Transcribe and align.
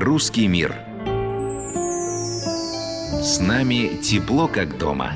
Русский 0.00 0.46
мир. 0.46 0.76
С 3.20 3.40
нами 3.40 4.00
тепло, 4.00 4.46
как 4.46 4.78
дома. 4.78 5.14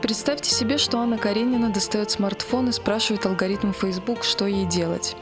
Представьте 0.00 0.54
себе, 0.54 0.78
что 0.78 1.00
Анна 1.00 1.18
Каренина 1.18 1.70
достает 1.70 2.12
смартфон 2.12 2.68
и 2.68 2.72
спрашивает 2.72 3.26
алгоритм 3.26 3.72
Facebook, 3.72 4.22
что 4.22 4.46
ей 4.46 4.66
делать. 4.66 5.16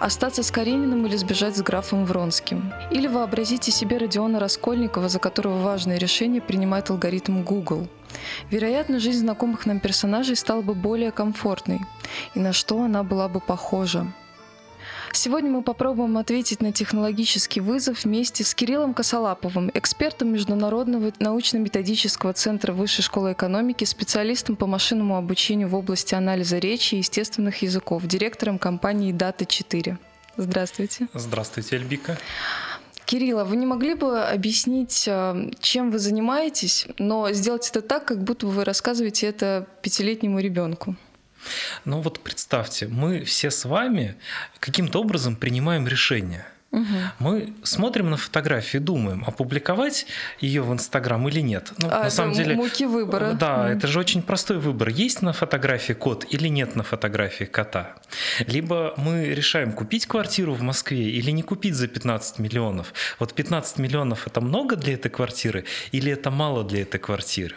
Остаться 0.00 0.42
с 0.42 0.50
Карениным 0.50 1.06
или 1.06 1.16
сбежать 1.16 1.56
с 1.56 1.62
графом 1.62 2.04
Вронским. 2.04 2.72
Или 2.90 3.06
вообразите 3.06 3.70
себе 3.70 3.98
Родиона 3.98 4.40
Раскольникова, 4.40 5.08
за 5.08 5.20
которого 5.20 5.62
важное 5.62 5.96
решение 5.96 6.42
принимает 6.42 6.90
алгоритм 6.90 7.44
Google. 7.44 7.86
Вероятно, 8.50 8.98
жизнь 8.98 9.20
знакомых 9.20 9.64
нам 9.64 9.78
персонажей 9.78 10.34
стала 10.34 10.60
бы 10.60 10.74
более 10.74 11.12
комфортной. 11.12 11.78
И 12.34 12.40
на 12.40 12.52
что 12.52 12.82
она 12.82 13.04
была 13.04 13.28
бы 13.28 13.38
похожа? 13.38 14.12
Сегодня 15.16 15.48
мы 15.48 15.62
попробуем 15.62 16.18
ответить 16.18 16.60
на 16.60 16.72
технологический 16.72 17.60
вызов 17.60 18.04
вместе 18.04 18.42
с 18.42 18.52
Кириллом 18.52 18.94
Косолаповым, 18.94 19.70
экспертом 19.72 20.32
Международного 20.32 21.12
научно-методического 21.20 22.32
центра 22.32 22.72
Высшей 22.72 23.04
школы 23.04 23.32
экономики, 23.32 23.84
специалистом 23.84 24.56
по 24.56 24.66
машинному 24.66 25.16
обучению 25.16 25.68
в 25.68 25.76
области 25.76 26.16
анализа 26.16 26.58
речи 26.58 26.96
и 26.96 26.98
естественных 26.98 27.62
языков, 27.62 28.04
директором 28.06 28.58
компании 28.58 29.14
Data 29.14 29.46
4. 29.46 29.98
Здравствуйте. 30.36 31.06
Здравствуйте, 31.14 31.76
Альбика. 31.76 32.18
Кирилла, 33.04 33.44
вы 33.44 33.54
не 33.54 33.66
могли 33.66 33.94
бы 33.94 34.20
объяснить, 34.20 35.04
э, 35.06 35.50
чем 35.60 35.92
вы 35.92 36.00
занимаетесь, 36.00 36.88
но 36.98 37.30
сделать 37.30 37.70
это 37.70 37.82
так, 37.82 38.04
как 38.04 38.24
будто 38.24 38.48
вы 38.48 38.64
рассказываете 38.64 39.28
это 39.28 39.68
пятилетнему 39.80 40.40
ребенку? 40.40 40.96
Ну 41.84 42.00
вот 42.00 42.20
представьте, 42.20 42.86
мы 42.88 43.24
все 43.24 43.50
с 43.50 43.64
вами 43.64 44.16
каким-то 44.60 45.00
образом 45.00 45.36
принимаем 45.36 45.86
решение. 45.86 46.46
Угу. 46.74 46.84
Мы 47.20 47.54
смотрим 47.62 48.10
на 48.10 48.16
фотографию 48.16 48.82
и 48.82 48.84
думаем, 48.84 49.24
опубликовать 49.24 50.06
ее 50.40 50.62
в 50.62 50.72
Инстаграм 50.72 51.28
или 51.28 51.40
нет. 51.40 51.72
Ну, 51.78 51.88
а, 51.88 52.04
на 52.04 52.10
самом 52.10 52.32
деле, 52.32 52.56
муки 52.56 52.84
выбора. 52.84 53.34
Да, 53.34 53.68
mm. 53.68 53.76
это 53.76 53.86
же 53.86 54.00
очень 54.00 54.22
простой 54.22 54.58
выбор. 54.58 54.88
Есть 54.88 55.22
на 55.22 55.32
фотографии 55.32 55.92
кот 55.92 56.26
или 56.28 56.48
нет 56.48 56.74
на 56.74 56.82
фотографии 56.82 57.44
кота. 57.44 57.94
Либо 58.48 58.94
мы 58.96 59.26
решаем 59.26 59.72
купить 59.72 60.06
квартиру 60.06 60.52
в 60.54 60.62
Москве 60.62 61.10
или 61.10 61.30
не 61.30 61.42
купить 61.42 61.74
за 61.76 61.86
15 61.86 62.40
миллионов. 62.40 62.92
Вот 63.20 63.34
15 63.34 63.78
миллионов 63.78 64.26
это 64.26 64.40
много 64.40 64.74
для 64.74 64.94
этой 64.94 65.10
квартиры 65.10 65.66
или 65.92 66.10
это 66.10 66.32
мало 66.32 66.64
для 66.64 66.82
этой 66.82 66.98
квартиры. 66.98 67.54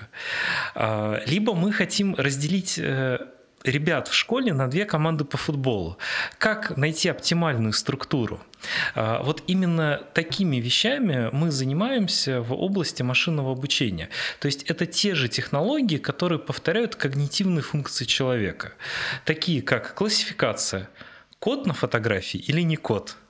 А, 0.75 1.19
либо 1.25 1.55
мы 1.55 1.71
хотим 1.71 2.13
разделить 2.13 2.77
э, 2.77 3.17
ребят 3.63 4.07
в 4.07 4.13
школе 4.13 4.53
на 4.53 4.67
две 4.67 4.85
команды 4.85 5.25
по 5.25 5.37
футболу. 5.37 5.97
Как 6.37 6.77
найти 6.77 7.09
оптимальную 7.09 7.73
структуру? 7.73 8.41
А, 8.95 9.21
вот 9.23 9.43
именно 9.47 10.01
такими 10.13 10.57
вещами 10.57 11.29
мы 11.31 11.51
занимаемся 11.51 12.41
в 12.41 12.53
области 12.53 13.03
машинного 13.03 13.51
обучения. 13.51 14.09
То 14.39 14.47
есть 14.47 14.63
это 14.63 14.85
те 14.85 15.15
же 15.15 15.27
технологии, 15.27 15.97
которые 15.97 16.39
повторяют 16.39 16.95
когнитивные 16.95 17.61
функции 17.61 18.05
человека, 18.05 18.73
такие 19.25 19.61
как 19.61 19.93
классификация, 19.93 20.89
код 21.39 21.65
на 21.65 21.73
фотографии 21.73 22.39
или 22.39 22.61
не 22.61 22.75
код– 22.75 23.17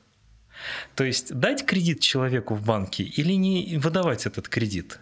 то 0.95 1.03
есть 1.03 1.33
дать 1.33 1.65
кредит 1.65 1.99
человеку 1.99 2.55
в 2.55 2.63
банке 2.63 3.03
или 3.03 3.33
не 3.33 3.77
выдавать 3.77 4.25
этот 4.25 4.49
кредит. 4.49 4.99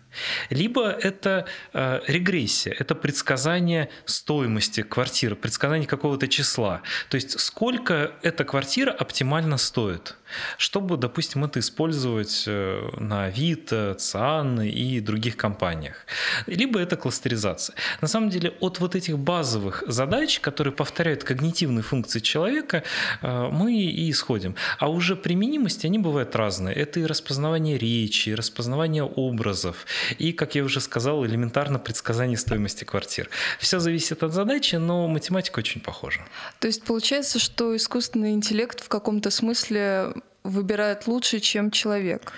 Либо 0.49 0.89
это 0.89 1.45
э, 1.73 2.01
регрессия, 2.07 2.75
это 2.77 2.95
предсказание 2.95 3.89
стоимости 4.05 4.81
квартиры, 4.81 5.35
предсказание 5.35 5.87
какого-то 5.87 6.27
числа. 6.27 6.81
То 7.09 7.15
есть 7.15 7.39
сколько 7.39 8.11
эта 8.21 8.43
квартира 8.43 8.91
оптимально 8.91 9.57
стоит, 9.57 10.15
чтобы, 10.57 10.97
допустим, 10.97 11.43
это 11.45 11.59
использовать 11.59 12.43
э, 12.47 12.89
на 12.97 13.25
Авито, 13.25 13.95
ЦИАН 13.97 14.61
и 14.61 14.99
других 14.99 15.37
компаниях. 15.37 16.05
Либо 16.47 16.79
это 16.79 16.95
кластеризация. 16.95 17.75
На 18.01 18.07
самом 18.07 18.29
деле 18.29 18.53
от 18.59 18.79
вот 18.79 18.95
этих 18.95 19.17
базовых 19.17 19.83
задач, 19.87 20.39
которые 20.39 20.73
повторяют 20.73 21.23
когнитивные 21.23 21.83
функции 21.83 22.19
человека, 22.19 22.83
э, 23.21 23.49
мы 23.51 23.73
и 23.73 24.09
исходим. 24.09 24.55
А 24.79 24.89
уже 24.89 25.15
применимости, 25.15 25.87
они 25.87 25.99
бывают 25.99 26.35
разные. 26.35 26.75
Это 26.75 26.99
и 26.99 27.05
распознавание 27.05 27.77
речи, 27.77 28.29
и 28.29 28.35
распознавание 28.35 29.03
образов, 29.03 29.85
и, 30.17 30.33
как 30.33 30.55
я 30.55 30.63
уже 30.63 30.81
сказал, 30.81 31.25
элементарно 31.25 31.79
предсказание 31.79 32.37
стоимости 32.37 32.83
квартир. 32.83 33.29
Все 33.59 33.79
зависит 33.79 34.23
от 34.23 34.33
задачи, 34.33 34.75
но 34.75 35.07
математика 35.07 35.59
очень 35.59 35.81
похожа. 35.81 36.25
То 36.59 36.67
есть 36.67 36.83
получается, 36.83 37.39
что 37.39 37.75
искусственный 37.75 38.31
интеллект 38.31 38.83
в 38.83 38.87
каком-то 38.87 39.31
смысле 39.31 40.13
выбирает 40.43 41.07
лучше, 41.07 41.39
чем 41.39 41.71
человек? 41.71 42.33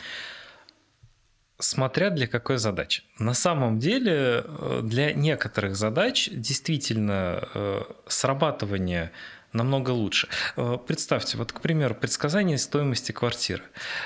Смотря 1.60 2.12
для 2.12 2.28
какой 2.28 2.58
задачи. 2.58 3.04
На 3.18 3.34
самом 3.34 3.80
деле 3.80 4.44
э, 4.46 4.82
для 4.84 5.14
некоторых 5.14 5.76
задач 5.76 6.30
действительно 6.32 7.48
э, 7.54 7.82
срабатывание 8.08 9.12
намного 9.58 9.92
лучше. 9.92 10.30
Э, 10.56 10.78
представьте, 10.86 11.38
вот, 11.38 11.52
к 11.52 11.60
примеру, 11.60 11.96
предсказание 11.96 12.58
стоимости 12.58 13.12
квартиры. 13.12 13.64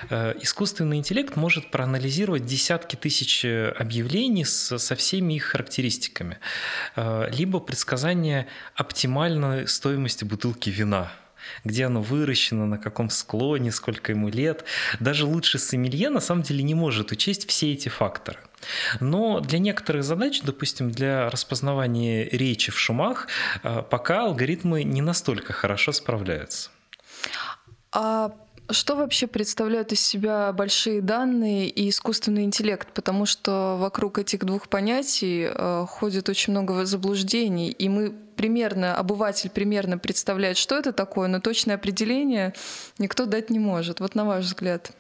Э, 0.10 0.34
искусственный 0.42 0.98
интеллект 0.98 1.36
может 1.36 1.70
проанализировать 1.70 2.46
десятки 2.46 2.96
тысяч 2.96 3.46
объявлений 3.46 4.46
с, 4.46 4.78
со 4.80 4.96
всеми 4.96 5.36
их 5.36 5.44
характеристиками. 5.44 6.40
Э, 6.96 7.30
либо 7.32 7.60
предсказание 7.60 8.48
оптимальной 8.76 9.68
стоимости 9.68 10.24
бутылки 10.24 10.70
вина 10.70 11.12
где 11.64 11.86
оно 11.86 12.02
выращено, 12.02 12.68
на 12.68 12.78
каком 12.78 13.10
склоне, 13.10 13.72
сколько 13.72 14.12
ему 14.12 14.30
лет. 14.30 14.64
Даже 15.00 15.26
лучший 15.26 15.60
сомелье 15.60 16.10
на 16.10 16.20
самом 16.20 16.44
деле 16.44 16.64
не 16.64 16.76
может 16.76 17.12
учесть 17.12 17.50
все 17.50 17.74
эти 17.74 17.90
факторы. 17.90 18.40
Но 19.00 19.40
для 19.40 19.60
некоторых 19.60 20.04
задач, 20.04 20.42
допустим, 20.42 20.92
для 20.92 21.30
распознавания 21.30 22.26
речи 22.30 22.72
в 22.72 22.80
шумах, 22.80 23.28
э, 23.64 23.84
пока 23.90 24.26
алгоритмы 24.26 24.84
не 24.84 25.02
настолько 25.02 25.54
хорошо 25.54 25.92
справляются. 25.92 26.70
А 27.92 28.32
что 28.74 28.96
вообще 28.96 29.28
представляют 29.28 29.92
из 29.92 30.02
себя 30.02 30.52
большие 30.54 31.02
данные 31.02 31.70
и 31.70 31.90
искусственный 31.90 32.44
интеллект? 32.44 32.88
Потому 32.94 33.26
что 33.26 33.78
вокруг 33.80 34.20
этих 34.20 34.44
двух 34.46 34.68
понятий 34.68 35.50
э, 35.50 35.86
ходит 35.88 36.30
очень 36.30 36.52
много 36.52 36.86
заблуждений, 36.86 37.72
и 37.72 37.90
мы 37.90 38.14
примерно, 38.36 38.96
обыватель 38.96 39.50
примерно 39.50 39.98
представляет, 39.98 40.58
что 40.58 40.76
это 40.76 40.92
такое, 40.92 41.28
но 41.28 41.40
точное 41.40 41.76
определение 41.76 42.54
никто 42.98 43.26
дать 43.26 43.50
не 43.50 43.60
может. 43.60 44.00
Вот 44.00 44.16
на 44.16 44.26
ваш 44.26 44.46
взгляд. 44.46 44.92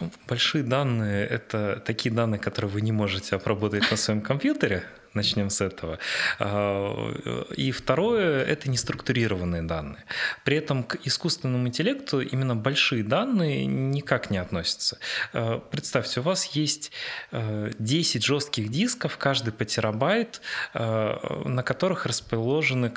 Ну, 0.00 0.10
большие 0.28 0.64
данные— 0.64 1.26
это 1.30 1.82
такие 1.86 2.14
данные, 2.14 2.40
которые 2.40 2.70
вы 2.70 2.80
не 2.80 2.92
можете 2.92 3.36
обработать 3.36 3.88
на 3.90 3.96
своем 3.96 4.20
компьютере, 4.20 4.84
начнем 5.14 5.50
с 5.50 5.60
этого. 5.60 5.98
А, 6.38 7.46
и 7.56 7.70
второе– 7.72 8.44
это 8.46 8.70
неструктурированные 8.70 9.62
данные. 9.62 10.04
При 10.44 10.56
этом 10.56 10.84
к 10.84 10.98
искусственному 11.04 11.68
интеллекту 11.68 12.20
именно 12.20 12.56
большие 12.56 13.02
данные 13.02 13.66
никак 13.66 14.30
не 14.30 14.38
относятся. 14.38 14.98
А, 15.32 15.58
представьте, 15.58 16.20
у 16.20 16.22
вас 16.22 16.44
есть 16.46 16.92
10 17.32 17.32
а, 17.32 18.26
жестких 18.26 18.68
дисков, 18.70 19.18
каждый 19.18 19.52
по 19.52 19.64
терабайт, 19.64 20.40
на 20.74 21.62
которых 21.62 22.06
расположены, 22.06 22.90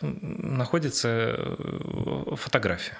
находится 0.00 1.08
э, 1.08 2.36
фотография. 2.36 2.98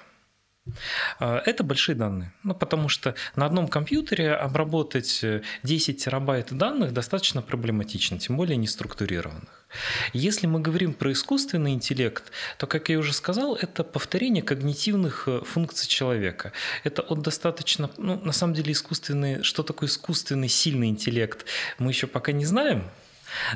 А, 1.18 1.42
это 1.46 1.64
большие 1.64 1.96
данные, 1.96 2.32
ну, 2.42 2.54
потому 2.54 2.88
что 2.88 3.14
на 3.36 3.46
одном 3.46 3.68
компьютере 3.68 4.32
обработать 4.32 5.24
10 5.62 5.88
э, 5.88 5.98
терабайт 5.98 6.52
данных 6.52 6.92
достаточно 6.92 7.42
проблематично, 7.42 8.18
тем 8.18 8.36
более 8.36 8.56
неструктурированных. 8.56 9.64
Если 10.12 10.46
мы 10.46 10.60
говорим 10.60 10.94
про 10.94 11.12
искусственный 11.12 11.72
интеллект, 11.72 12.32
то, 12.58 12.66
как 12.66 12.88
я 12.88 12.98
уже 12.98 13.12
сказал, 13.12 13.54
это 13.54 13.84
повторение 13.84 14.42
когнитивных 14.42 15.24
э, 15.28 15.40
функций 15.44 15.88
человека. 15.88 16.52
Это 16.84 17.02
от 17.02 17.22
достаточно, 17.22 17.90
ну, 17.96 18.20
на 18.20 18.32
самом 18.32 18.54
деле, 18.54 18.72
искусственный, 18.72 19.42
что 19.42 19.62
такое 19.62 19.88
искусственный 19.88 20.48
сильный 20.48 20.88
интеллект, 20.88 21.46
мы 21.78 21.90
еще 21.90 22.06
пока 22.06 22.32
не 22.32 22.44
знаем, 22.44 22.90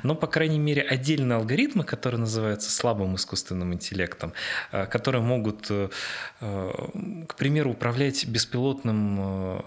но, 0.02 0.14
по 0.14 0.26
крайней 0.26 0.58
мере, 0.58 0.82
отдельные 0.82 1.36
алгоритмы, 1.36 1.84
которые 1.84 2.20
называются 2.20 2.70
слабым 2.70 3.16
искусственным 3.16 3.72
интеллектом, 3.72 4.32
э, 4.72 4.86
которые 4.86 5.22
могут, 5.22 5.66
э, 5.70 5.88
э, 6.40 6.72
к 7.28 7.34
примеру, 7.36 7.70
управлять 7.70 8.26
беспилотным 8.26 9.62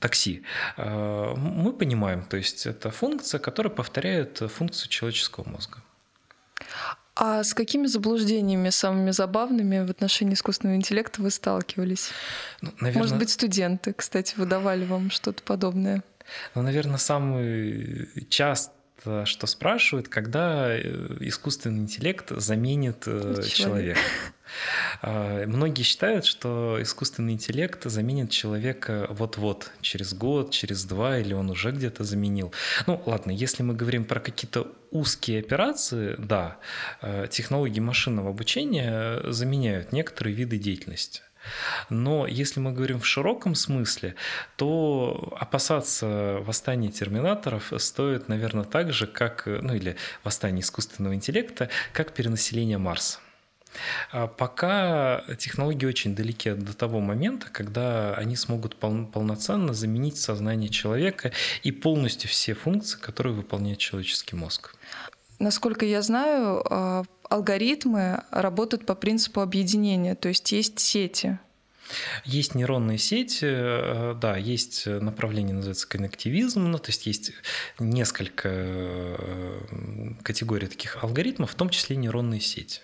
такси, 0.00 0.42
мы 0.76 1.72
понимаем, 1.72 2.22
то 2.22 2.36
есть 2.36 2.66
это 2.66 2.90
функция, 2.90 3.38
которая 3.38 3.72
повторяет 3.72 4.38
функцию 4.38 4.88
человеческого 4.88 5.48
мозга. 5.48 5.78
А 7.20 7.42
с 7.42 7.52
какими 7.52 7.86
заблуждениями 7.86 8.70
самыми 8.70 9.10
забавными 9.10 9.84
в 9.84 9.90
отношении 9.90 10.34
искусственного 10.34 10.76
интеллекта 10.76 11.20
вы 11.20 11.30
сталкивались? 11.30 12.10
Ну, 12.60 12.70
наверное... 12.80 13.02
Может 13.02 13.18
быть, 13.18 13.30
студенты, 13.30 13.92
кстати, 13.92 14.34
выдавали 14.36 14.84
вам 14.84 15.10
что-то 15.10 15.42
подобное? 15.42 16.04
Ну, 16.54 16.62
наверное, 16.62 16.98
самый 16.98 18.08
частый 18.28 18.77
что 19.24 19.46
спрашивают, 19.46 20.08
когда 20.08 20.68
э, 20.70 20.80
искусственный 21.20 21.80
интеллект 21.80 22.30
заменит 22.30 23.04
э, 23.06 23.42
человека. 23.48 24.00
А, 25.02 25.46
многие 25.46 25.82
считают, 25.82 26.24
что 26.24 26.78
искусственный 26.80 27.34
интеллект 27.34 27.84
заменит 27.84 28.30
человека 28.30 29.06
вот-вот, 29.10 29.70
через 29.82 30.14
год, 30.14 30.52
через 30.52 30.84
два, 30.84 31.18
или 31.18 31.34
он 31.34 31.50
уже 31.50 31.70
где-то 31.70 32.02
заменил. 32.02 32.52
Ну, 32.86 33.02
ладно, 33.04 33.30
если 33.30 33.62
мы 33.62 33.74
говорим 33.74 34.04
про 34.04 34.20
какие-то 34.20 34.72
узкие 34.90 35.40
операции, 35.40 36.14
да, 36.18 36.56
э, 37.02 37.26
технологии 37.30 37.80
машинного 37.80 38.30
обучения 38.30 39.20
заменяют 39.30 39.92
некоторые 39.92 40.34
виды 40.34 40.58
деятельности. 40.58 41.22
Но 41.88 42.26
если 42.26 42.60
мы 42.60 42.72
говорим 42.72 43.00
в 43.00 43.06
широком 43.06 43.54
смысле, 43.54 44.14
то 44.56 45.34
опасаться 45.38 46.38
восстания 46.40 46.90
терминаторов 46.90 47.72
стоит, 47.78 48.28
наверное, 48.28 48.64
так 48.64 48.92
же, 48.92 49.06
как, 49.06 49.44
ну 49.46 49.74
или 49.74 49.96
восстания 50.24 50.60
искусственного 50.60 51.14
интеллекта, 51.14 51.68
как 51.92 52.12
перенаселение 52.12 52.78
Марса. 52.78 53.18
А 54.10 54.26
пока 54.26 55.24
технологии 55.38 55.86
очень 55.86 56.14
далеки 56.14 56.52
до 56.52 56.74
того 56.74 57.00
момента, 57.00 57.48
когда 57.50 58.14
они 58.14 58.36
смогут 58.36 58.76
пол- 58.76 59.06
полноценно 59.06 59.74
заменить 59.74 60.18
сознание 60.18 60.68
человека 60.68 61.32
и 61.62 61.70
полностью 61.70 62.30
все 62.30 62.54
функции, 62.54 62.98
которые 62.98 63.34
выполняет 63.34 63.78
человеческий 63.78 64.36
мозг. 64.36 64.74
Насколько 65.38 65.86
я 65.86 66.02
знаю, 66.02 66.64
а, 66.68 67.04
алгоритмы 67.28 68.22
работают 68.30 68.86
по 68.86 68.94
принципу 68.94 69.40
объединения, 69.40 70.14
то 70.14 70.28
есть 70.28 70.50
есть 70.52 70.78
сети. 70.78 71.38
Есть 72.24 72.54
нейронные 72.54 72.98
сети, 72.98 73.46
э, 73.48 74.14
да, 74.20 74.36
есть 74.36 74.86
направление, 74.86 75.54
называется 75.54 75.88
коннективизм, 75.88 76.64
ну, 76.64 76.78
то 76.78 76.90
есть 76.90 77.06
есть 77.06 77.32
несколько 77.78 78.48
э, 78.52 79.60
категорий 80.22 80.66
таких 80.66 81.02
алгоритмов, 81.02 81.50
в 81.50 81.54
том 81.54 81.70
числе 81.70 81.96
нейронные 81.96 82.40
сети. 82.40 82.82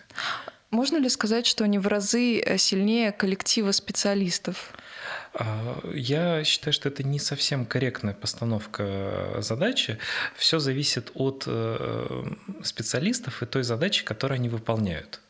Можно 0.70 0.96
ли 0.96 1.08
сказать, 1.08 1.46
что 1.46 1.64
они 1.64 1.78
в 1.78 1.86
разы 1.86 2.40
э, 2.40 2.58
сильнее 2.58 3.12
коллектива 3.12 3.70
специалистов? 3.72 4.72
А, 5.34 5.80
я 5.92 6.44
считаю, 6.44 6.72
что 6.72 6.88
это 6.88 7.02
не 7.02 7.18
совсем 7.18 7.66
корректная 7.66 8.14
постановка 8.14 9.38
задачи. 9.40 9.98
Все 10.36 10.58
зависит 10.58 11.10
от 11.14 11.44
э, 11.46 12.24
специалистов 12.62 13.42
и 13.42 13.46
той 13.46 13.64
задачи, 13.64 14.04
которую 14.04 14.36
они 14.36 14.48
выполняют. 14.48 15.20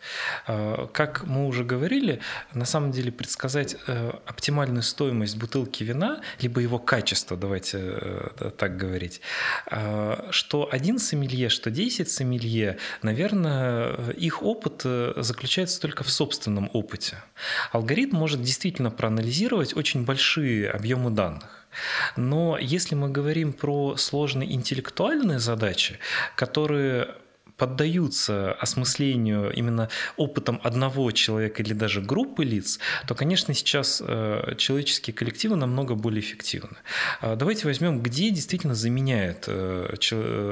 А, 0.46 0.86
как 0.88 1.24
мы 1.24 1.46
уже 1.46 1.64
говорили, 1.64 2.20
на 2.52 2.64
самом 2.64 2.92
деле 2.92 3.12
предсказать 3.12 3.76
э, 3.86 4.12
оптимальную 4.26 4.82
стоимость 4.82 5.36
бутылки 5.36 5.82
вина, 5.84 6.20
либо 6.40 6.60
его 6.60 6.78
качество, 6.78 7.36
давайте 7.36 7.78
э, 7.80 8.50
так 8.56 8.76
говорить, 8.76 9.20
а, 9.66 10.28
что 10.30 10.68
один 10.70 10.98
сомелье, 10.98 11.48
что 11.48 11.70
10 11.70 12.10
сомелье, 12.10 12.78
наверное, 13.02 14.10
их 14.10 14.42
опыт 14.42 14.82
заключается 15.16 15.80
только 15.80 16.04
в 16.04 16.10
собственном 16.10 16.70
опыте. 16.72 17.22
Алгоритм 17.72 18.16
может 18.16 18.42
действительно 18.42 18.90
проанализировать 18.90 19.74
очень 19.76 19.94
очень 19.94 20.05
большие 20.05 20.70
объемы 20.70 21.11
данных. 21.11 21.67
Но 22.17 22.58
если 22.61 22.94
мы 22.94 23.08
говорим 23.08 23.52
про 23.52 23.96
сложные 23.96 24.52
интеллектуальные 24.52 25.38
задачи, 25.38 25.99
которые 26.37 27.08
поддаются 27.56 28.52
осмыслению 28.52 29.52
именно 29.52 29.88
опытом 30.16 30.60
одного 30.62 31.10
человека 31.12 31.62
или 31.62 31.72
даже 31.72 32.00
группы 32.00 32.44
лиц, 32.44 32.78
то, 33.06 33.14
конечно, 33.14 33.54
сейчас 33.54 34.02
э, 34.04 34.54
человеческие 34.58 35.14
коллективы 35.14 35.56
намного 35.56 35.94
более 35.94 36.20
эффективны. 36.20 36.76
А 37.20 37.36
давайте 37.36 37.66
возьмем, 37.66 38.02
где 38.02 38.30
действительно 38.30 38.74
заменяют 38.74 39.44
э, 39.46 39.94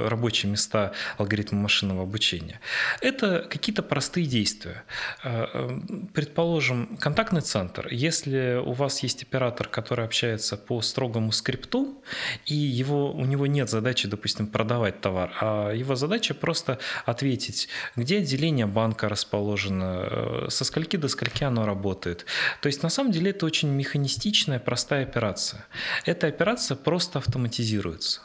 рабочие 0.09 0.51
места 0.51 0.93
алгоритмы 1.19 1.61
машинного 1.61 2.03
обучения. 2.03 2.61
Это 3.01 3.47
какие-то 3.51 3.83
простые 3.83 4.27
действия. 4.27 4.85
Э, 5.25 5.81
предположим, 6.15 6.97
контактный 6.99 7.41
центр. 7.41 7.89
Если 7.91 8.61
у 8.65 8.73
вас 8.73 9.03
есть 9.03 9.23
оператор, 9.23 9.69
который 9.69 10.05
общается 10.05 10.57
по 10.57 10.81
строгому 10.83 11.33
скрипту, 11.33 12.03
и 12.47 12.55
его, 12.55 13.13
у 13.13 13.25
него 13.25 13.47
нет 13.47 13.69
задачи, 13.71 14.09
допустим, 14.09 14.47
продавать 14.47 15.01
товар, 15.01 15.33
а 15.41 15.73
его 15.73 15.97
задача 15.97 16.35
просто 16.35 16.79
ответить, 17.05 17.69
где 17.97 18.19
отделение 18.19 18.67
банка 18.67 19.09
расположено, 19.09 20.09
э, 20.11 20.47
со 20.51 20.65
скольки 20.65 20.97
до 20.97 21.09
скольки 21.09 21.45
оно 21.45 21.67
работает. 21.67 22.27
То 22.61 22.67
есть 22.67 22.83
на 22.83 22.89
самом 22.91 23.13
деле 23.13 23.31
это 23.31 23.47
очень 23.47 23.69
механистичная, 23.69 24.59
простая 24.59 25.03
операция. 25.03 25.67
Эта 26.05 26.27
операция 26.27 26.77
просто 26.77 27.19
автоматизируется. 27.19 28.21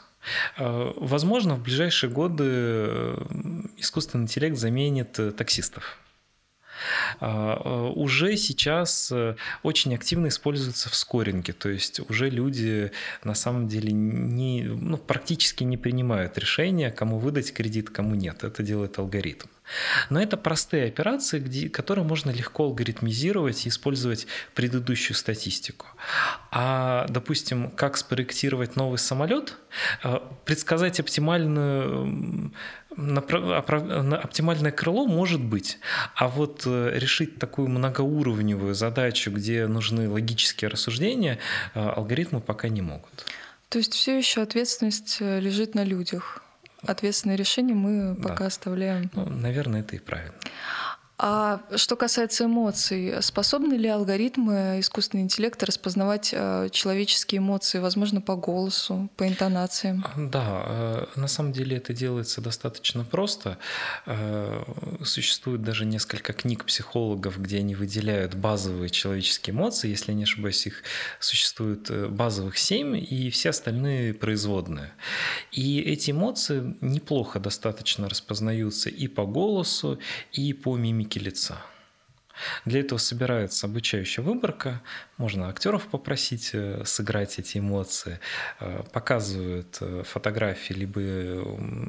Э, 0.56 0.92
возможно, 0.96 1.54
в 1.54 1.62
ближайшие 1.62 2.10
годы 2.10 2.44
э, 2.46 3.24
искусственный 3.76 4.24
интеллект 4.24 4.56
заменит 4.56 5.36
таксистов. 5.36 5.98
А, 7.20 7.60
а, 7.64 7.88
уже 7.90 8.36
сейчас 8.36 9.10
э, 9.12 9.36
очень 9.62 9.94
активно 9.94 10.28
используется 10.28 10.88
в 10.88 10.94
скоринге, 10.94 11.52
то 11.52 11.68
есть 11.68 12.00
уже 12.08 12.30
люди 12.30 12.92
на 13.24 13.34
самом 13.34 13.68
деле 13.68 13.92
не, 13.92 14.62
ну, 14.62 14.96
практически 14.96 15.64
не 15.64 15.76
принимают 15.76 16.38
решения, 16.38 16.90
кому 16.90 17.18
выдать 17.18 17.52
кредит, 17.52 17.90
кому 17.90 18.14
нет. 18.14 18.44
Это 18.44 18.62
делает 18.62 18.98
алгоритм. 18.98 19.48
Но 20.10 20.20
это 20.20 20.36
простые 20.36 20.86
операции, 20.86 21.38
где, 21.38 21.68
которые 21.68 22.04
можно 22.04 22.30
легко 22.30 22.64
алгоритмизировать 22.64 23.66
и 23.66 23.68
использовать 23.68 24.26
предыдущую 24.54 25.16
статистику. 25.16 25.86
А, 26.50 27.06
допустим, 27.08 27.70
как 27.70 27.96
спроектировать 27.96 28.76
новый 28.76 28.98
самолет, 28.98 29.56
э, 30.02 30.20
предсказать 30.44 31.00
оптимальную 31.00 32.52
оптимальное 32.98 34.72
крыло 34.72 35.06
может 35.06 35.40
быть, 35.40 35.78
а 36.14 36.28
вот 36.28 36.62
э, 36.66 36.90
решить 36.94 37.38
такую 37.38 37.68
многоуровневую 37.68 38.74
задачу, 38.74 39.30
где 39.30 39.66
нужны 39.66 40.08
логические 40.08 40.68
рассуждения, 40.68 41.38
э, 41.74 41.80
алгоритмы 41.80 42.40
пока 42.40 42.68
не 42.68 42.82
могут. 42.82 43.24
То 43.68 43.78
есть 43.78 43.92
все 43.92 44.16
еще 44.16 44.42
ответственность 44.42 45.20
лежит 45.20 45.74
на 45.74 45.84
людях? 45.84 46.42
Ответственные 46.82 47.36
решения 47.36 47.74
мы 47.74 48.14
пока 48.14 48.38
да. 48.38 48.46
оставляем. 48.46 49.10
Ну, 49.14 49.26
наверное, 49.26 49.80
это 49.80 49.96
и 49.96 49.98
правильно. 49.98 50.34
А 51.20 51.62
что 51.74 51.96
касается 51.96 52.44
эмоций, 52.44 53.20
способны 53.22 53.74
ли 53.74 53.88
алгоритмы 53.88 54.76
искусственного 54.78 55.24
интеллекта 55.24 55.66
распознавать 55.66 56.30
э, 56.32 56.68
человеческие 56.70 57.40
эмоции, 57.40 57.80
возможно, 57.80 58.20
по 58.20 58.36
голосу, 58.36 59.08
по 59.16 59.26
интонациям? 59.26 60.04
Да, 60.16 60.62
э, 60.66 61.06
на 61.16 61.26
самом 61.26 61.52
деле 61.52 61.76
это 61.78 61.92
делается 61.92 62.40
достаточно 62.40 63.02
просто. 63.02 63.58
Э, 64.06 64.62
существует 65.02 65.62
даже 65.62 65.86
несколько 65.86 66.32
книг 66.32 66.64
психологов, 66.64 67.40
где 67.42 67.58
они 67.58 67.74
выделяют 67.74 68.36
базовые 68.36 68.88
человеческие 68.88 69.54
эмоции. 69.54 69.88
Если 69.88 70.12
не 70.12 70.22
ошибаюсь, 70.22 70.68
их 70.68 70.84
существует 71.18 71.90
базовых 72.12 72.56
семь, 72.56 72.96
и 72.96 73.30
все 73.30 73.50
остальные 73.50 74.14
производные. 74.14 74.92
И 75.50 75.80
эти 75.80 76.12
эмоции 76.12 76.76
неплохо 76.80 77.40
достаточно 77.40 78.08
распознаются 78.08 78.88
и 78.88 79.08
по 79.08 79.26
голосу, 79.26 79.98
и 80.30 80.52
по 80.52 80.76
мимике 80.76 81.07
мимики 81.08 81.18
лица. 81.18 81.56
Для 82.64 82.80
этого 82.80 82.98
собирается 82.98 83.66
обучающая 83.66 84.22
выборка, 84.22 84.80
можно 85.18 85.48
актеров 85.48 85.88
попросить 85.88 86.50
э, 86.52 86.82
сыграть 86.84 87.38
эти 87.40 87.58
эмоции, 87.58 88.20
э, 88.60 88.82
показывают 88.92 89.76
э, 89.80 90.04
фотографии 90.06 90.74
либо 90.74 91.00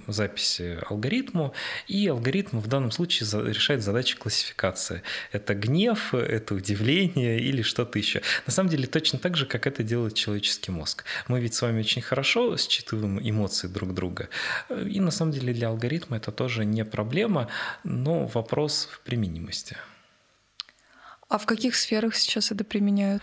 записи 0.07 0.79
алгоритму, 0.89 1.53
и 1.87 2.07
алгоритм 2.07 2.59
в 2.59 2.67
данном 2.67 2.91
случае 2.91 3.29
решает 3.47 3.83
задачи 3.83 4.17
классификации. 4.17 5.03
Это 5.31 5.53
гнев, 5.53 6.13
это 6.13 6.55
удивление 6.55 7.39
или 7.39 7.61
что-то 7.61 7.99
еще. 7.99 8.21
На 8.47 8.51
самом 8.51 8.69
деле 8.69 8.87
точно 8.87 9.19
так 9.19 9.37
же, 9.37 9.45
как 9.45 9.67
это 9.67 9.83
делает 9.83 10.15
человеческий 10.15 10.71
мозг. 10.71 11.05
Мы 11.27 11.39
ведь 11.39 11.53
с 11.53 11.61
вами 11.61 11.81
очень 11.81 12.01
хорошо 12.01 12.57
считываем 12.57 13.19
эмоции 13.21 13.67
друг 13.67 13.93
друга, 13.93 14.29
и 14.69 14.99
на 14.99 15.11
самом 15.11 15.31
деле 15.31 15.53
для 15.53 15.67
алгоритма 15.67 16.17
это 16.17 16.31
тоже 16.31 16.65
не 16.65 16.83
проблема, 16.83 17.47
но 17.83 18.25
вопрос 18.25 18.89
в 18.91 19.01
применимости. 19.01 19.77
А 21.29 21.37
в 21.37 21.45
каких 21.45 21.75
сферах 21.75 22.15
сейчас 22.15 22.51
это 22.51 22.63
применяют? 22.63 23.21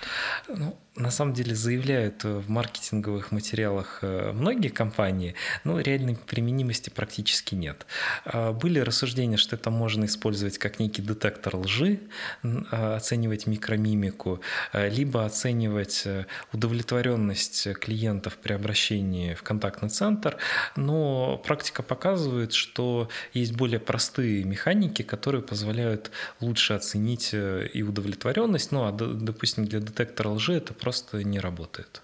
Ну, 0.48 0.78
на 0.96 1.10
самом 1.10 1.34
деле 1.34 1.54
заявляют 1.54 2.24
э, 2.24 2.38
в 2.38 2.48
маркетинговых 2.48 3.30
материалах 3.30 3.98
э, 4.02 4.32
многие 4.32 4.68
компании, 4.68 5.34
но 5.64 5.78
реальной 5.78 6.16
применимости 6.16 6.90
практически 6.90 7.54
нет. 7.54 7.86
А, 8.24 8.52
были 8.52 8.78
рассуждения, 8.78 9.36
что 9.36 9.56
это 9.56 9.70
можно 9.70 10.06
использовать 10.06 10.58
как 10.58 10.78
некий 10.78 11.02
детектор 11.02 11.56
лжи, 11.56 12.00
а, 12.42 12.96
оценивать 12.96 13.46
микромимику, 13.46 14.40
а, 14.72 14.88
либо 14.88 15.24
оценивать 15.24 16.02
э, 16.06 16.24
удовлетворенность 16.52 17.68
клиентов 17.74 18.38
при 18.38 18.54
обращении 18.54 19.34
в 19.34 19.42
контактный 19.42 19.90
центр, 19.90 20.38
но 20.76 21.36
практика 21.44 21.82
показывает, 21.82 22.54
что 22.54 23.08
есть 23.34 23.52
более 23.52 23.80
простые 23.80 24.44
механики, 24.44 25.02
которые 25.02 25.42
позволяют 25.42 26.10
лучше 26.40 26.72
оценить 26.72 27.34
и 27.34 27.82
удовлетворенность, 27.82 28.72
ну 28.72 28.84
а, 28.84 28.92
допустим, 28.92 29.66
для 29.66 29.80
детектора 29.80 30.30
лжи 30.30 30.54
это 30.54 30.72
просто 30.86 31.24
не 31.24 31.40
работает. 31.40 32.00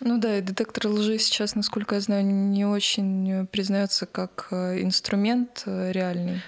Ну 0.00 0.18
да, 0.18 0.38
и 0.38 0.42
детектор 0.42 0.88
лжи 0.88 1.18
сейчас, 1.18 1.54
насколько 1.54 1.94
я 1.94 2.00
знаю, 2.00 2.24
не 2.24 2.66
очень 2.66 3.46
признается 3.46 4.06
как 4.06 4.48
э, 4.50 4.82
инструмент 4.82 5.62
э, 5.66 5.92
реальный. 5.92 6.42